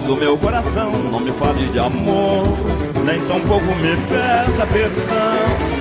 Do 0.07 0.17
meu 0.17 0.37
coração. 0.39 0.91
Não 1.11 1.21
me 1.21 1.33
fale 1.33 1.67
de 1.69 1.79
amor, 1.79 2.45
nem 3.05 3.21
tampouco 3.27 3.75
me 3.77 3.97
peça 4.09 4.67
perdão. 4.67 5.75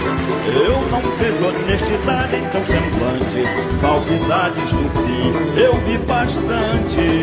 Eu 0.46 0.82
não 0.92 1.02
vejo 1.18 1.46
honestidade 1.48 2.36
em 2.36 2.46
teu 2.50 2.66
semblante, 2.66 3.44
falsidades 3.82 4.70
do 4.72 4.90
fim, 4.90 5.60
eu 5.60 5.74
vi 5.86 5.98
bastante. 6.06 7.22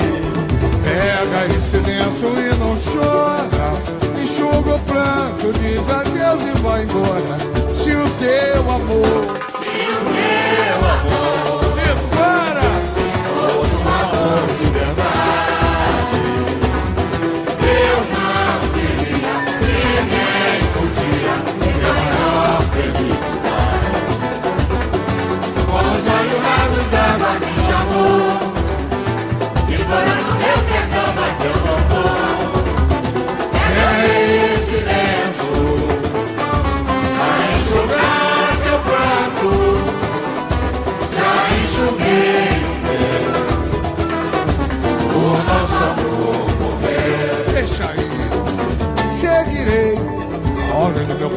Pega 0.83 1.47
esse 1.55 1.77
lenço 1.79 2.27
e 2.37 2.57
não 2.59 2.77
chora, 2.93 3.69
enxuga 4.23 4.75
o 4.75 4.79
pranto, 4.81 5.53
diz 5.59 5.91
adeus 5.91 6.43
e 6.43 6.61
vai 6.61 6.83
embora. 6.83 7.39
Se 7.75 7.91
o 7.91 8.09
teu 8.19 8.71
amor, 8.71 9.50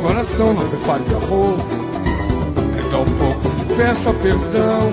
coração 0.02 0.54
não 0.54 0.64
me 0.64 0.78
fale 0.86 1.04
de 1.06 1.16
amor. 1.16 1.56
Então 2.80 3.02
um 3.02 3.06
pouco 3.18 3.50
peça 3.76 4.14
perdão. 4.14 4.92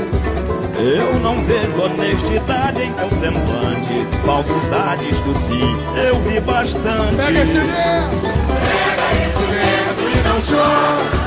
Eu 0.79 1.21
não 1.21 1.37
vejo 1.45 1.83
honestidade 1.83 2.83
em 2.83 2.93
teu 2.95 3.11
semblante. 3.11 4.07
Falsidade, 4.25 5.09
isto 5.11 5.35
sim, 5.49 5.77
eu 6.09 6.19
vi 6.21 6.41
bastante. 6.41 7.17
Pega 7.17 7.41
esse 7.41 7.59
lenço, 7.59 8.29
pega 8.57 9.13
esse 9.27 9.45
lenço 9.53 10.05
e 10.09 10.17
não 10.27 10.41
chora. 10.41 11.21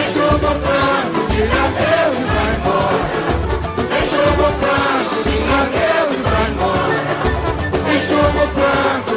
Enxuga 0.00 0.34
o 0.34 0.58
pranto, 0.58 1.18
diga 1.30 1.58
adeus 1.64 2.16
e 2.18 2.24
vai 2.34 2.50
embora. 2.56 3.02
Enxuga 3.98 4.42
o 4.42 4.52
pranto, 4.58 5.16
diga 5.24 5.56
adeus 5.62 6.10
e 6.14 6.20
vai 6.24 6.46
embora. 6.50 6.98
Enxuga 7.94 8.40
o 8.42 8.48
pranto, 8.48 9.12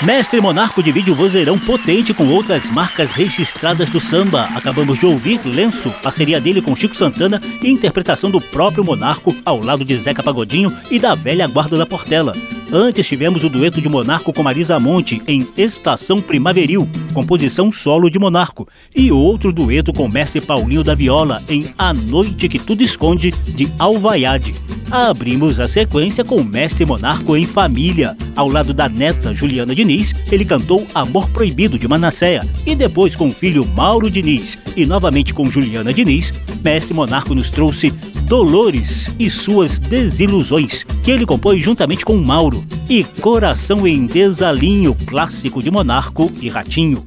Mestre 0.00 0.40
Monarco 0.40 0.80
divide 0.80 1.10
o 1.10 1.14
vozeirão 1.14 1.58
potente 1.58 2.14
com 2.14 2.28
outras 2.28 2.70
marcas 2.70 3.10
registradas 3.10 3.90
do 3.90 3.98
samba. 3.98 4.42
Acabamos 4.54 4.96
de 4.96 5.04
ouvir 5.04 5.40
Lenço, 5.44 5.90
parceria 6.02 6.40
dele 6.40 6.62
com 6.62 6.76
Chico 6.76 6.96
Santana 6.96 7.42
e 7.60 7.68
interpretação 7.68 8.30
do 8.30 8.40
próprio 8.40 8.84
Monarco 8.84 9.34
ao 9.44 9.60
lado 9.60 9.84
de 9.84 9.96
Zeca 9.96 10.22
Pagodinho 10.22 10.72
e 10.88 11.00
da 11.00 11.16
velha 11.16 11.48
guarda 11.48 11.76
da 11.76 11.84
Portela. 11.84 12.32
Antes 12.70 13.08
tivemos 13.08 13.42
o 13.42 13.48
dueto 13.48 13.80
de 13.80 13.88
Monarco 13.88 14.32
com 14.32 14.42
Marisa 14.42 14.78
Monte 14.78 15.20
em 15.26 15.48
Estação 15.56 16.20
Primaveril, 16.20 16.88
composição 17.14 17.72
solo 17.72 18.10
de 18.10 18.18
Monarco, 18.18 18.68
e 18.94 19.10
outro 19.10 19.52
dueto 19.52 19.92
com 19.92 20.06
Mestre 20.06 20.40
Paulinho 20.40 20.84
da 20.84 20.94
Viola 20.94 21.42
em 21.48 21.72
A 21.78 21.94
Noite 21.94 22.46
que 22.46 22.58
Tudo 22.58 22.82
Esconde 22.82 23.30
de 23.30 23.72
Alvaiade. 23.78 24.54
Abrimos 24.90 25.60
a 25.60 25.66
sequência 25.68 26.24
com 26.24 26.42
Mestre 26.42 26.84
Monarco 26.84 27.36
em 27.36 27.46
Família. 27.46 28.16
Ao 28.36 28.48
lado 28.48 28.72
da 28.72 28.88
neta 28.88 29.34
Juliana 29.34 29.74
Diniz, 29.88 30.14
ele 30.30 30.44
cantou 30.44 30.86
Amor 30.94 31.30
Proibido 31.30 31.78
de 31.78 31.88
Manasséia, 31.88 32.46
e 32.66 32.74
depois 32.74 33.16
com 33.16 33.28
o 33.28 33.32
filho 33.32 33.64
Mauro 33.64 34.10
Diniz, 34.10 34.58
e 34.76 34.84
novamente 34.84 35.32
com 35.32 35.50
Juliana 35.50 35.94
Diniz, 35.94 36.30
Mestre 36.62 36.92
Monarco 36.92 37.34
nos 37.34 37.50
trouxe 37.50 37.90
Dolores 38.24 39.10
e 39.18 39.30
suas 39.30 39.78
desilusões, 39.78 40.84
que 41.02 41.10
ele 41.10 41.24
compôs 41.24 41.64
juntamente 41.64 42.04
com 42.04 42.18
Mauro, 42.18 42.62
e 42.86 43.02
Coração 43.02 43.86
em 43.86 44.04
Desalinho, 44.04 44.94
clássico 45.06 45.62
de 45.62 45.70
Monarco 45.70 46.30
e 46.38 46.50
Ratinho. 46.50 47.06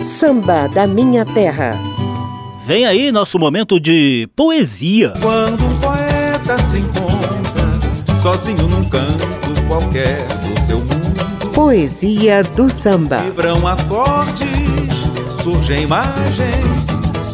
Samba 0.00 0.68
da 0.68 0.86
Minha 0.86 1.24
Terra. 1.24 1.76
Vem 2.64 2.86
aí 2.86 3.10
nosso 3.10 3.36
momento 3.36 3.80
de 3.80 4.28
poesia. 4.36 5.12
Quando 5.20 5.64
um 5.64 5.80
poeta 5.80 6.56
se 6.70 6.78
encontra 6.78 8.22
sozinho 8.22 8.68
num 8.68 8.84
canto 8.84 9.26
qualquer 9.66 10.24
do 10.26 10.66
seu 10.66 10.78
mundo, 10.78 11.01
Poesia 11.54 12.42
do 12.42 12.70
samba. 12.70 13.18
vibram 13.18 13.66
acordes, 13.66 14.48
surgem 15.42 15.82
imagens, 15.82 16.86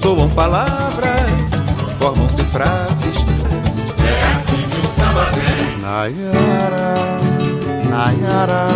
soam 0.03 0.29
palavras, 0.31 1.51
formam-se 1.99 2.43
frases. 2.45 3.19
É 4.05 4.27
assim 4.33 4.57
que 4.57 4.87
o 4.87 4.91
samba 4.91 5.25
vem 5.33 5.81
Nayara, 5.81 6.95
Nayara, 7.89 8.69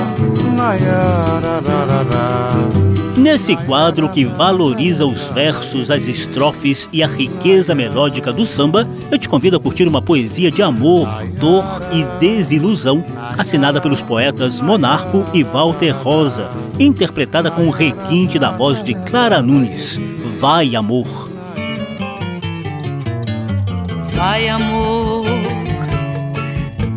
Nayara, 0.56 1.60
rarará. 1.66 2.91
Nesse 3.16 3.54
quadro 3.54 4.08
que 4.08 4.24
valoriza 4.24 5.04
os 5.04 5.24
versos, 5.28 5.90
as 5.90 6.08
estrofes 6.08 6.88
e 6.92 7.02
a 7.02 7.06
riqueza 7.06 7.74
melódica 7.74 8.32
do 8.32 8.46
samba, 8.46 8.88
eu 9.10 9.18
te 9.18 9.28
convido 9.28 9.56
a 9.56 9.60
curtir 9.60 9.86
uma 9.86 10.00
poesia 10.00 10.50
de 10.50 10.62
amor, 10.62 11.06
dor 11.38 11.64
e 11.92 12.04
desilusão, 12.18 13.04
assinada 13.36 13.80
pelos 13.80 14.00
poetas 14.00 14.60
Monarco 14.60 15.24
e 15.34 15.42
Walter 15.44 15.90
Rosa, 15.90 16.48
interpretada 16.78 17.50
com 17.50 17.68
o 17.68 17.70
requinte 17.70 18.38
da 18.38 18.50
voz 18.50 18.82
de 18.82 18.94
Clara 18.94 19.42
Nunes. 19.42 20.00
Vai, 20.40 20.74
amor. 20.74 21.30
Vai, 24.14 24.48
amor, 24.48 25.26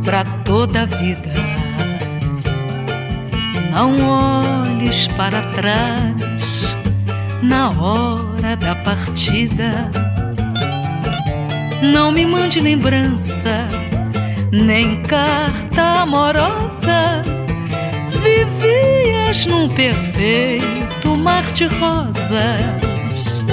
pra 0.04 0.24
toda 0.46 0.84
a 0.84 0.86
vida. 0.86 1.45
Não 3.76 3.94
olhes 4.08 5.06
para 5.18 5.42
trás 5.42 6.74
na 7.44 7.72
hora 7.72 8.56
da 8.56 8.74
partida. 8.74 9.92
Não 11.82 12.10
me 12.10 12.26
mande 12.26 12.62
lembrança, 12.62 13.68
nem 14.50 15.04
carta 15.04 16.04
amorosa. 16.04 17.22
Vivias 18.24 19.46
num 19.46 19.68
perfeito 19.68 21.18
mar 21.18 21.44
de 21.52 21.66
rosas. 21.66 23.44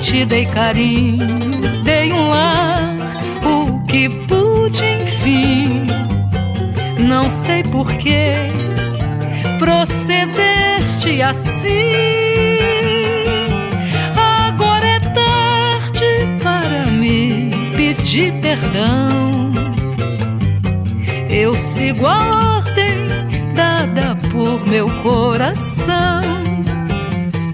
Te 0.00 0.26
dei 0.26 0.46
carinho, 0.46 1.38
dei 1.84 2.12
um 2.12 2.26
lar, 2.26 2.96
o 3.44 3.84
que 3.84 4.08
pude, 4.26 4.84
enfim. 4.84 5.86
Não 6.98 7.30
sei 7.30 7.62
porquê 7.62 8.61
procedeste 9.62 11.22
assim. 11.22 12.58
Agora 14.16 14.84
é 14.84 14.98
tarde 14.98 16.26
para 16.42 16.86
me 16.86 17.50
pedir 17.76 18.32
perdão. 18.40 19.52
Eu 21.30 21.56
sigo 21.56 22.06
a 22.06 22.56
ordem 22.58 23.08
dada 23.54 24.16
por 24.32 24.66
meu 24.66 24.90
coração. 25.02 26.22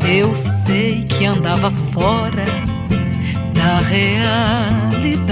Eu 0.09 0.34
sei 0.34 1.04
que 1.04 1.26
andava 1.26 1.70
fora 1.92 2.46
da 3.52 3.80
realidade. 5.00 5.30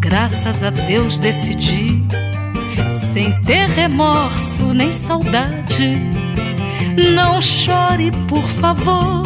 Graças 0.00 0.64
a 0.64 0.70
Deus 0.70 1.20
decidi 1.20 2.21
sem 2.88 3.32
ter 3.42 3.68
remorso 3.68 4.72
nem 4.72 4.92
saudade. 4.92 5.98
Não 7.14 7.40
chore, 7.40 8.10
por 8.28 8.44
favor, 8.44 9.24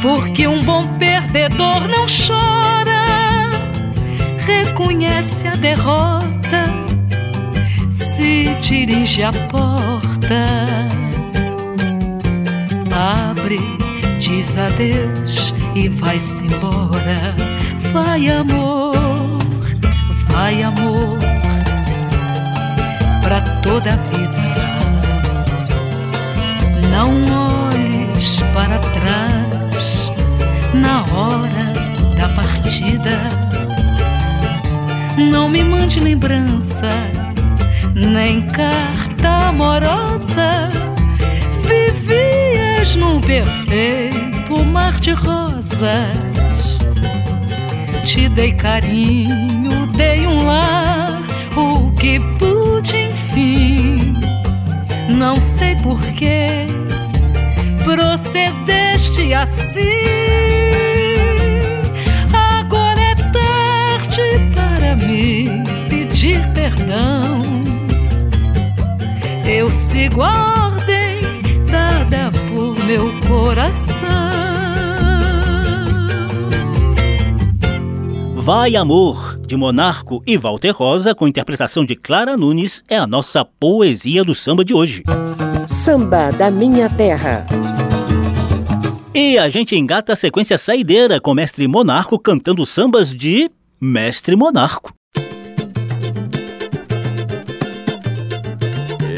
porque 0.00 0.46
um 0.46 0.62
bom 0.62 0.84
perdedor 0.98 1.88
não 1.88 2.06
chora. 2.06 2.92
Reconhece 4.38 5.46
a 5.46 5.54
derrota, 5.54 6.64
se 7.90 8.54
dirige 8.60 9.22
à 9.22 9.32
porta. 9.32 10.78
Abre, 13.30 13.58
diz 14.18 14.56
adeus 14.56 15.54
e 15.74 15.88
vai-se 15.88 16.44
embora. 16.44 17.34
Vai, 17.92 18.28
amor, 18.28 18.96
vai, 20.28 20.62
amor 20.62 21.21
pra 23.22 23.40
toda 23.62 23.92
a 23.92 23.96
vida. 23.96 24.42
Não 26.90 27.10
olhes 27.68 28.42
para 28.52 28.78
trás 28.78 30.12
na 30.74 31.02
hora 31.14 31.72
da 32.16 32.28
partida. 32.30 33.18
Não 35.16 35.48
me 35.48 35.62
mande 35.62 36.00
lembrança, 36.00 36.90
nem 37.94 38.46
carta 38.48 39.48
amorosa. 39.48 40.68
Vivias 41.66 42.96
num 42.96 43.20
perfeito 43.20 44.64
mar 44.64 44.98
de 45.00 45.12
rosas. 45.12 46.80
Te 48.04 48.28
dei 48.28 48.52
carinho, 48.52 49.86
dei 49.96 50.26
um 50.26 50.44
lar, 50.44 51.22
o 51.56 51.92
que 51.92 52.18
pude 52.38 52.61
enfim. 52.90 54.14
Não 55.08 55.40
sei 55.40 55.76
porquê 55.76 56.66
procedeste 57.84 59.32
assim. 59.34 59.80
Agora 62.32 63.00
é 63.00 63.14
tarde 63.14 64.22
para 64.54 64.96
me 64.96 65.48
pedir 65.88 66.40
perdão. 66.52 67.42
Eu 69.44 69.70
sigo 69.70 70.22
a 70.22 70.66
ordem 70.68 71.20
dada 71.70 72.30
por 72.48 72.76
meu 72.84 73.12
coração. 73.20 74.22
Vai 78.36 78.74
Amor, 78.74 79.31
de 79.52 79.56
Monarco 79.58 80.22
e 80.26 80.38
Walter 80.38 80.70
Rosa, 80.70 81.14
com 81.14 81.28
interpretação 81.28 81.84
de 81.84 81.94
Clara 81.94 82.38
Nunes, 82.38 82.82
é 82.88 82.96
a 82.96 83.06
nossa 83.06 83.44
poesia 83.44 84.24
do 84.24 84.34
samba 84.34 84.64
de 84.64 84.72
hoje. 84.72 85.02
Samba 85.66 86.32
da 86.32 86.50
Minha 86.50 86.88
Terra. 86.88 87.46
E 89.14 89.36
a 89.36 89.50
gente 89.50 89.76
engata 89.76 90.14
a 90.14 90.16
sequência 90.16 90.56
saideira 90.56 91.20
com 91.20 91.34
Mestre 91.34 91.68
Monarco 91.68 92.18
cantando 92.18 92.64
sambas 92.64 93.14
de 93.14 93.50
Mestre 93.78 94.34
Monarco. 94.34 94.94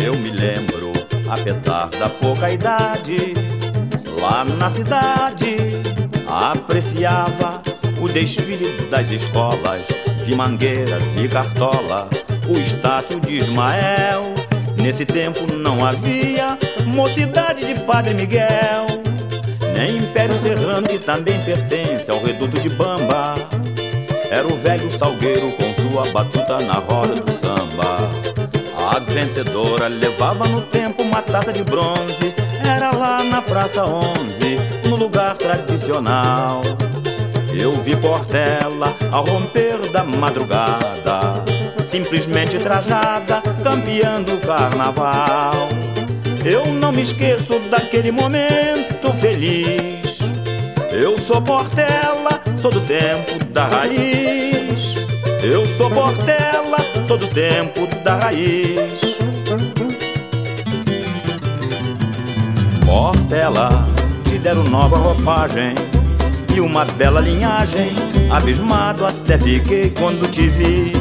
Eu 0.05 0.17
me 0.19 0.33
lembro, 0.33 0.93
apesar 1.29 1.91
da 1.91 2.09
pouca 2.09 2.53
idade, 2.53 3.35
lá 4.21 4.45
na 4.45 4.69
cidade, 4.69 5.57
apreciava 6.27 7.63
o 8.01 8.09
desfile 8.09 8.73
das 8.91 9.09
escolas. 9.13 10.04
Vi 10.25 10.35
Mangueira, 10.35 10.99
vi 11.15 11.29
Cartola, 11.29 12.09
o 12.49 12.57
Estácio 12.57 13.21
de 13.21 13.37
Ismael. 13.37 14.33
Nesse 14.77 15.05
tempo 15.05 15.53
não 15.53 15.85
havia 15.85 16.59
mocidade 16.87 17.65
de 17.65 17.79
Padre 17.81 18.15
Miguel, 18.15 18.87
nem 19.75 19.99
Império 19.99 20.39
Serrano, 20.41 20.89
que 20.89 20.99
também 20.99 21.41
pertence 21.43 22.11
ao 22.11 22.23
reduto 22.23 22.59
de 22.59 22.71
Bamba. 22.71 23.35
Era 24.31 24.47
o 24.47 24.57
velho 24.57 24.91
salgueiro 24.99 25.53
com 25.53 25.91
sua 25.91 26.11
batuta 26.11 26.59
na 26.61 26.75
roda 26.75 27.15
do 27.15 27.33
samba. 27.33 28.11
A 28.91 28.99
vencedora 28.99 29.89
levava 29.89 30.49
no 30.49 30.63
tempo 30.63 31.03
uma 31.03 31.21
taça 31.21 31.53
de 31.53 31.63
bronze. 31.63 32.35
Era 32.65 32.93
lá 32.97 33.23
na 33.23 33.43
Praça 33.43 33.85
11, 33.85 34.09
no 34.89 34.97
lugar 34.97 35.37
tradicional. 35.37 36.63
Eu 37.57 37.73
vi 37.83 37.97
Portela 37.97 38.97
ao 39.13 39.25
romper 39.25 39.79
da 39.93 40.03
madrugada, 40.03 41.45
simplesmente 41.89 42.59
trajada, 42.59 43.41
campeando 43.63 44.35
o 44.35 44.41
carnaval. 44.41 45.69
Eu 46.45 46.67
não 46.67 46.91
me 46.91 47.03
esqueço 47.03 47.61
daquele 47.71 48.11
momento 48.11 49.13
feliz. 49.21 50.19
Eu 50.91 51.17
sou 51.17 51.41
Portela, 51.41 52.43
sou 52.57 52.73
do 52.73 52.81
tempo 52.81 53.45
da 53.53 53.69
raiz. 53.69 54.97
Eu 55.41 55.65
sou 55.77 55.89
Portela, 55.91 56.79
sou 57.07 57.17
do 57.17 57.29
tempo 57.29 57.87
da 58.03 58.17
raiz. 58.17 59.01
Portela, 62.85 63.87
te 64.25 64.39
deram 64.39 64.65
nova 64.65 64.97
roupagem 64.97 65.94
e 66.55 66.61
uma 66.61 66.85
bela 66.85 67.21
linhagem. 67.21 67.93
Abismado 68.31 69.05
até 69.05 69.37
fiquei 69.39 69.91
quando 69.91 70.31
te 70.31 70.49
vi. 70.49 70.93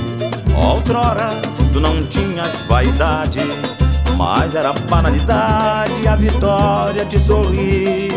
Outrora, 0.55 1.29
tu 1.71 1.79
não 1.79 2.05
tinhas 2.07 2.55
vaidade, 2.67 3.39
mas 4.17 4.55
era 4.55 4.73
banalidade 4.73 6.07
a 6.07 6.15
vitória 6.15 7.05
de 7.05 7.19
sorrir. 7.19 8.11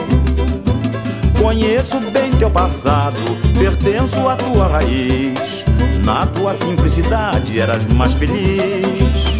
Conheço 1.39 2.01
bem 2.11 2.31
teu 2.33 2.51
passado, 2.51 3.19
pertenço 3.59 4.29
à 4.29 4.37
tua 4.37 4.67
raiz. 4.67 5.65
Na 6.05 6.27
tua 6.27 6.55
simplicidade 6.55 7.59
eras 7.59 7.85
mais 7.87 8.15
feliz. 8.15 9.37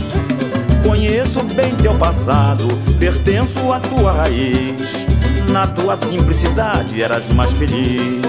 Conheço 0.85 1.43
bem 1.55 1.75
teu 1.77 1.95
passado, 1.95 2.67
pertenço 2.99 3.73
à 3.73 3.81
tua 3.81 4.13
raiz. 4.13 5.06
Na 5.57 5.67
tua 5.67 5.97
simplicidade 5.97 7.03
eras 7.03 7.27
mais 7.29 7.51
feliz. 7.55 8.21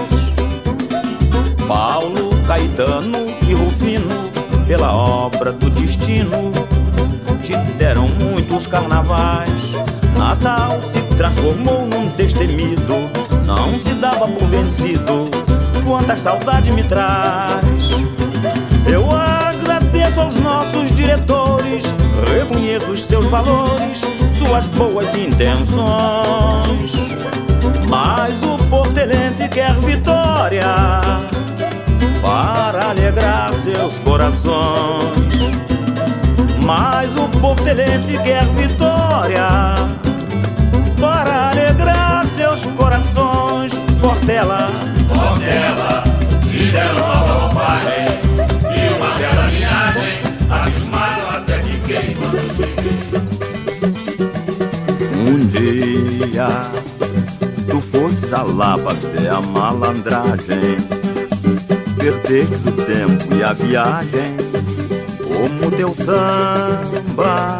Paulo, 1.68 2.30
Caetano 2.46 3.36
e 3.46 3.52
Rufino, 3.52 4.30
pela 4.66 4.96
obra 4.96 5.52
do 5.52 5.68
destino, 5.68 6.50
te 7.42 7.54
deram 7.76 8.08
muitos 8.08 8.66
carnavais. 8.66 9.50
Natal 10.16 10.80
se 10.90 11.02
transformou 11.18 11.86
num 11.86 12.06
destemido, 12.16 12.94
não 13.44 13.78
se 13.78 13.92
dava 13.96 14.26
por 14.26 14.48
vencido. 14.48 15.28
Quanta 15.84 16.16
saudade 16.16 16.72
me 16.72 16.82
traz. 16.82 17.90
Eu 18.90 19.04
agradeço 19.14 20.18
aos 20.18 20.34
nossos 20.36 20.94
diretores, 20.94 21.84
reconheço 22.34 22.90
os 22.90 23.02
seus 23.02 23.26
valores, 23.26 24.00
suas 24.38 24.66
boas 24.68 25.14
intenções. 25.14 27.17
Mas 27.88 28.40
o 28.42 28.58
portelense 28.68 29.48
quer 29.48 29.72
vitória 29.76 31.00
para 32.20 32.90
alegrar 32.90 33.50
seus 33.54 33.98
corações. 34.00 35.16
Mas 36.62 37.16
o 37.16 37.26
portelense 37.40 38.18
quer 38.18 38.44
vitória 38.48 39.48
para 41.00 41.48
alegrar 41.48 42.26
seus 42.26 42.66
corações. 42.66 43.72
Portela, 44.02 44.68
Portela, 45.08 46.04
te 46.42 46.70
deram 46.70 46.94
nova 46.94 47.32
roupagem 47.40 48.04
e 48.76 48.92
uma 48.94 49.16
bela 49.16 49.46
linhagem. 49.46 50.20
Abismado 50.50 51.26
até 51.36 51.58
fiquei 51.62 52.14
quando 52.14 52.38
te 52.54 52.66
vi. 52.82 52.98
Um 55.18 55.38
dia 55.46 56.87
tu 58.28 58.34
foste 58.34 58.34
a 58.34 58.42
Lapa 58.42 58.92
ver 58.94 59.30
a 59.30 59.40
malandragem, 59.40 60.76
perdeste 61.96 62.68
o 62.68 62.72
tempo 62.72 63.34
e 63.34 63.42
a 63.42 63.52
viagem, 63.52 64.36
como 65.26 65.70
teu 65.70 65.94
samba 66.04 67.58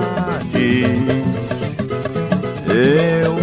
diz. 0.52 0.88
Eu 2.68 3.36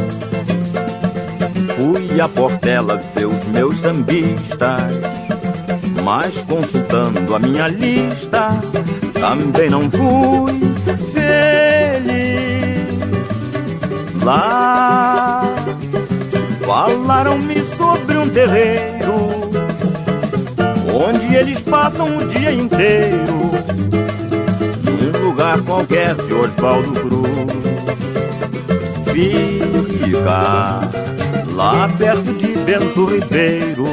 fui 1.75 2.21
a 2.21 2.27
Portela 2.27 3.01
ver 3.15 3.25
os 3.25 3.47
meus 3.47 3.79
sambistas, 3.79 4.99
mas 6.03 6.35
consultando 6.43 7.35
a 7.35 7.39
minha 7.39 7.67
lista, 7.67 8.49
também 9.19 9.69
não 9.69 9.89
fui 9.89 10.61
feliz. 11.13 11.25
Lá 14.23 15.24
falaram-me 16.65 17.63
sobre 17.77 18.17
um 18.17 18.27
terreiro, 18.27 19.13
onde 20.91 21.35
eles 21.35 21.61
passam 21.61 22.17
o 22.17 22.27
dia 22.27 22.51
inteiro, 22.51 23.51
num 24.83 25.27
lugar 25.27 25.61
qualquer 25.61 26.15
de 26.15 26.33
Osvaldo 26.33 26.91
Cruz. 26.91 27.25
Fica 29.13 30.81
lá 31.53 31.87
perto 31.97 32.33
de 32.33 32.47
Bento 32.47 33.05
Ribeiro, 33.05 33.83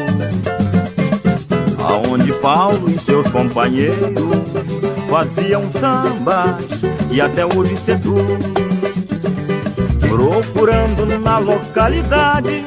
aonde 1.79 2.33
Paulo 2.35 2.89
e 2.89 2.99
seus 2.99 3.31
companheiros 3.31 4.01
faziam 5.11 5.62
sambas 5.79 6.64
e 7.11 7.20
até 7.20 7.45
hoje 7.45 7.77
seduz. 7.85 8.61
Procurando 10.12 11.06
na 11.18 11.38
localidade, 11.38 12.66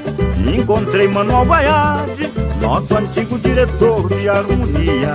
encontrei 0.52 1.08
Manuel 1.08 1.46
Baiade, 1.46 2.32
nosso 2.60 2.98
antigo 2.98 3.38
diretor 3.38 4.10
de 4.10 4.28
harmonia. 4.28 5.14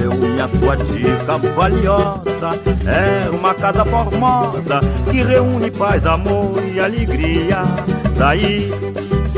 Eu 0.00 0.12
e 0.36 0.40
a 0.40 0.48
sua 0.48 0.76
dica 0.76 1.36
valiosa, 1.56 2.50
era 2.86 3.32
uma 3.32 3.52
casa 3.52 3.84
formosa 3.84 4.78
que 5.10 5.24
reúne 5.24 5.72
paz, 5.72 6.06
amor 6.06 6.62
e 6.72 6.78
alegria. 6.78 7.62
Daí 8.16 8.70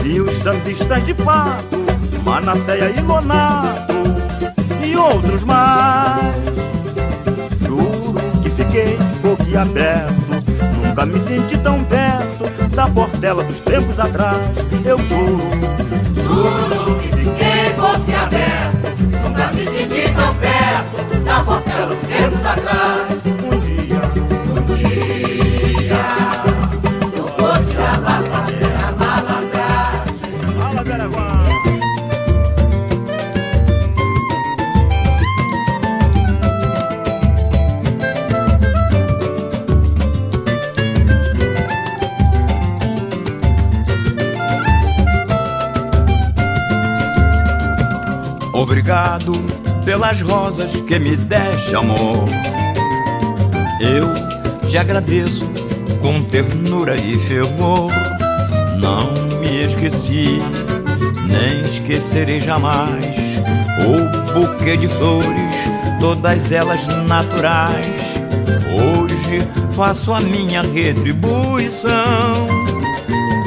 vi 0.02 0.20
os 0.20 0.34
sambistas 0.42 1.02
de 1.06 1.14
fato, 1.14 1.78
Manasseia 2.22 2.90
e 2.90 3.00
Lonato 3.00 3.94
e 4.84 4.94
outros 4.94 5.42
mais. 5.44 6.36
Juro 7.66 8.14
que 8.42 8.50
fiquei 8.50 8.98
boquiaberto, 9.22 10.44
nunca 10.96 11.04
me 11.04 11.20
senti 11.28 11.58
tão 11.58 11.84
perto 11.84 12.44
da 12.74 12.88
Portela 12.88 13.44
dos 13.44 13.60
tempos 13.60 14.00
atrás. 14.00 14.38
Eu 14.84 14.96
juro, 14.96 15.42
Juro 16.14 16.98
que 16.98 17.08
fiquei 17.08 17.72
boquiaberto, 17.76 18.75
Obrigado 48.56 49.32
pelas 49.84 50.20
rosas 50.20 50.70
que 50.82 50.98
me 50.98 51.16
deste, 51.16 51.76
amor. 51.76 52.24
Eu 53.80 54.12
te 54.68 54.78
agradeço 54.78 55.44
com 56.00 56.22
ternura 56.24 56.96
e 56.96 57.18
fervor. 57.18 57.90
Não 58.80 59.12
me 59.40 59.64
esqueci, 59.64 60.38
nem 61.26 61.62
esquecerei 61.62 62.40
jamais 62.40 63.04
o 63.84 64.32
buquê 64.32 64.76
de 64.76 64.88
flores, 64.88 65.54
todas 66.00 66.50
elas 66.50 66.84
naturais, 67.06 68.06
Hoje 68.76 69.40
faço 69.72 70.12
a 70.12 70.20
minha 70.20 70.60
retribuição 70.60 72.46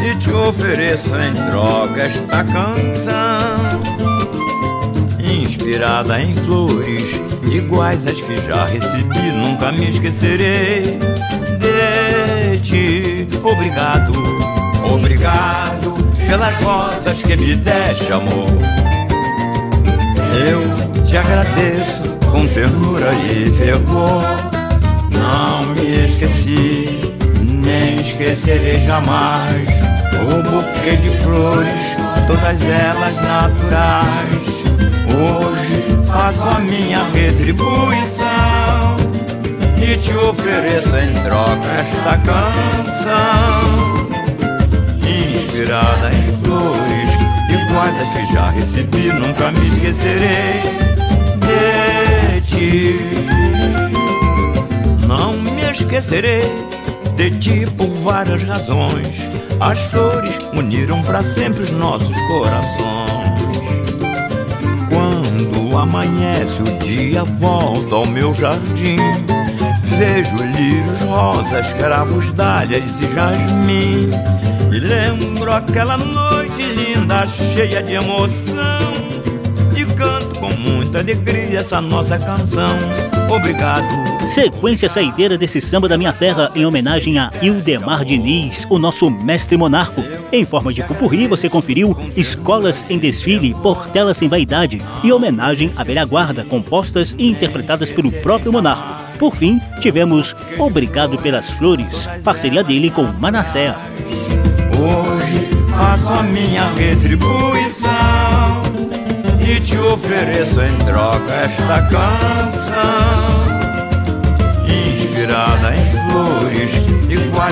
e 0.03 0.15
te 0.17 0.31
ofereço 0.31 1.15
em 1.15 1.33
troca 1.49 2.01
esta 2.01 2.43
canção, 2.43 3.58
inspirada 5.29 6.21
em 6.21 6.33
flores 6.33 7.21
iguais 7.51 8.05
às 8.07 8.19
que 8.19 8.35
já 8.35 8.65
recebi, 8.65 9.31
nunca 9.31 9.71
me 9.71 9.89
esquecerei 9.89 10.99
de 11.59 12.59
ti. 12.61 13.27
Obrigado, 13.43 14.11
obrigado 14.83 15.93
pelas 16.27 16.55
rosas 16.57 17.21
que 17.21 17.35
me 17.35 17.55
deste, 17.55 18.11
amor. 18.11 18.49
Eu 20.47 21.05
te 21.05 21.17
agradeço 21.17 22.15
com 22.31 22.47
ternura 22.47 23.11
e 23.13 23.49
fervor. 23.51 24.23
Não 25.11 25.65
me 25.73 26.05
esqueci, 26.05 27.13
nem 27.41 28.01
esquecerei 28.01 28.79
jamais. 28.81 29.67
O 30.21 30.43
buquê 30.43 30.95
de 30.97 31.09
flores, 31.23 31.97
todas 32.27 32.61
elas 32.61 33.15
naturais. 33.15 34.48
Hoje 35.09 36.07
faço 36.07 36.47
a 36.47 36.59
minha 36.59 37.03
retribuição 37.11 38.97
e 39.77 39.97
te 39.97 40.13
ofereço 40.15 40.95
em 40.97 41.13
troca 41.23 41.67
esta 41.71 42.17
canção. 42.17 43.89
Inspirada 44.99 46.11
em 46.13 46.43
flores, 46.43 47.11
iguais 47.49 47.95
às 48.01 48.09
que 48.09 48.33
já 48.33 48.49
recebi, 48.51 49.11
nunca 49.11 49.51
me 49.51 49.67
esquecerei 49.67 50.61
de 51.39 52.41
ti. 52.41 52.99
Não 55.07 55.33
me 55.33 55.71
esquecerei 55.71 56.43
de 57.15 57.31
ti 57.31 57.65
por 57.77 57.89
várias 58.03 58.43
razões. 58.43 59.17
As 59.59 59.79
flores 59.91 60.37
uniram 60.53 61.01
para 61.01 61.21
sempre 61.21 61.63
os 61.63 61.71
nossos 61.71 62.15
corações. 62.27 62.78
Quando 65.69 65.77
amanhece 65.77 66.63
o 66.63 66.79
dia, 66.79 67.23
volto 67.23 67.93
ao 67.93 68.05
meu 68.07 68.33
jardim. 68.33 68.97
Vejo 69.99 70.35
lírios 70.35 70.99
rosas, 71.01 71.71
cravos, 71.73 72.31
dálias 72.33 72.83
e 72.99 73.13
jasmim. 73.13 74.09
E 74.71 74.79
lembro 74.79 75.53
aquela 75.53 75.95
noite 75.95 76.63
linda, 76.63 77.27
cheia 77.27 77.83
de 77.83 77.93
emoção. 77.93 78.79
E 79.77 79.85
canto 79.93 80.39
com 80.39 80.49
muita 80.53 80.99
alegria 80.99 81.59
essa 81.59 81.79
nossa 81.79 82.17
canção. 82.17 82.75
Obrigado. 83.29 83.85
Sequência 84.25 84.89
saideira 84.89 85.37
desse 85.37 85.61
samba 85.61 85.87
da 85.87 85.97
minha 85.97 86.11
terra 86.11 86.51
em 86.55 86.65
homenagem 86.65 87.19
a 87.19 87.31
Ildemar 87.41 88.03
Diniz, 88.03 88.65
o 88.69 88.79
nosso 88.79 89.09
mestre 89.09 89.55
monarco. 89.55 90.03
Em 90.31 90.43
forma 90.45 90.73
de 90.73 90.83
pupurri, 90.83 91.27
você 91.27 91.49
conferiu 91.49 91.95
Escolas 92.15 92.85
em 92.89 92.97
Desfile, 92.97 93.53
Portela 93.55 94.13
Sem 94.13 94.27
Vaidade 94.27 94.81
e 95.03 95.11
homenagem 95.11 95.71
à 95.75 95.83
velha 95.83 96.05
guarda, 96.05 96.43
compostas 96.43 97.15
e 97.17 97.29
interpretadas 97.29 97.91
pelo 97.91 98.11
próprio 98.11 98.51
monarco. 98.51 99.17
Por 99.17 99.35
fim, 99.35 99.59
tivemos 99.79 100.35
Obrigado 100.57 101.17
pelas 101.17 101.49
Flores, 101.51 102.07
parceria 102.23 102.63
dele 102.63 102.89
com 102.89 103.03
Manassé. 103.03 103.75
Hoje 104.77 105.49
faço 105.69 106.13
a 106.13 106.23
minha 106.23 106.69
retribuição 106.71 107.98
e 109.49 109.59
te 109.59 109.77
ofereço 109.77 110.61
em 110.61 110.77
troca 110.77 111.33
esta 111.33 111.81
canção. 111.87 112.79
Inspirada 114.63 115.75
em 115.75 116.08
flores 116.09 116.89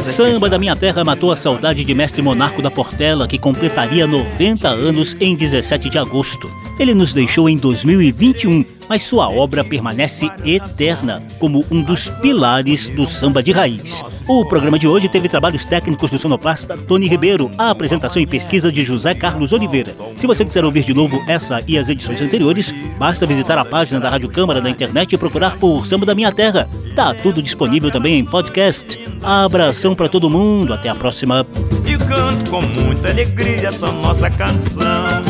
Samba 0.04 0.50
da 0.50 0.60
Minha 0.60 0.76
Terra 0.76 1.04
matou 1.04 1.32
a 1.32 1.36
saudade 1.36 1.84
de 1.84 1.94
Mestre 1.94 2.22
Monarco 2.22 2.62
da 2.62 2.70
Portela, 2.70 3.28
que 3.28 3.38
completaria 3.38 4.06
90 4.06 4.68
anos 4.68 5.16
em 5.20 5.36
17 5.36 5.90
de 5.90 5.98
agosto. 5.98 6.50
Ele 6.78 6.94
nos 6.94 7.14
deixou 7.14 7.50
em 7.50 7.58
2021, 7.58 8.64
mas 8.88 9.04
sua 9.04 9.30
obra 9.30 9.64
permanece 9.64 10.30
eterna 10.46 11.24
como 11.40 11.66
um 11.72 11.82
dos 11.82 12.10
pilares 12.10 12.90
do 12.90 13.06
samba 13.06 13.42
de 13.42 13.52
raiz. 13.52 14.04
O 14.28 14.46
programa 14.46 14.78
de 14.78 14.88
hoje 14.88 15.10
teve 15.10 15.28
trabalhos 15.28 15.66
técnicos 15.66 16.12
do 16.12 16.20
sonoplasta 16.20 16.78
Tony 16.78 17.08
Ribeiro, 17.08 17.50
a 17.58 17.72
apresentação 17.72 18.22
e 18.22 18.28
pesquisa 18.28 18.72
de 18.72 18.84
José 18.84 19.16
Carlos 19.16 19.54
Oliveira. 19.54 19.96
Se 20.18 20.28
você 20.28 20.46
quiser 20.46 20.64
ouvir 20.64 20.84
de 20.84 20.94
novo 20.94 21.24
essa 21.28 21.64
e 21.68 21.78
as 21.78 21.90
edições 21.90 22.22
anteriores, 22.22 22.74
basta 23.00 23.26
visitar 23.26 23.58
a 23.58 23.66
página 23.66 24.00
da 24.00 24.10
Rádio 24.10 24.30
Câmara 24.30 24.62
na 24.62 24.70
internet 24.70 25.14
e 25.14 25.18
procurar 25.18 25.58
por 25.58 25.86
Samba 25.88 26.06
da 26.06 26.14
Minha 26.14 26.32
Terra. 26.32 26.70
Tá 26.96 27.14
tudo 27.14 27.42
disponível 27.42 27.90
também 27.90 28.20
em 28.20 28.26
podcast. 28.48 28.98
Abração 29.22 29.94
para 29.94 30.08
todo 30.08 30.30
mundo, 30.30 30.74
até 30.74 30.90
a 30.90 30.96
próxima. 30.96 31.46
E 31.86 31.98
canto 31.98 32.50
com 32.50 32.62
muita 32.62 33.10
alegria 33.10 33.68
essa 33.68 33.92
nossa 33.92 34.30
canção. 34.30 35.22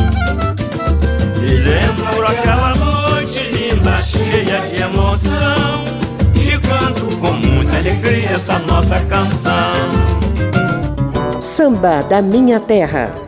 E 1.42 1.54
lembro 1.54 2.26
aquela 2.26 2.74
noite 2.76 3.40
linda, 3.50 4.00
cheia 4.02 4.60
de 4.60 4.82
emoção. 4.82 5.84
E 6.34 6.58
canto 6.58 7.16
com 7.18 7.32
muita 7.32 7.76
alegria 7.76 8.30
essa 8.30 8.58
nossa 8.60 9.00
canção. 9.00 9.72
Samba 11.40 12.02
da 12.02 12.22
Minha 12.22 12.60
Terra. 12.60 13.27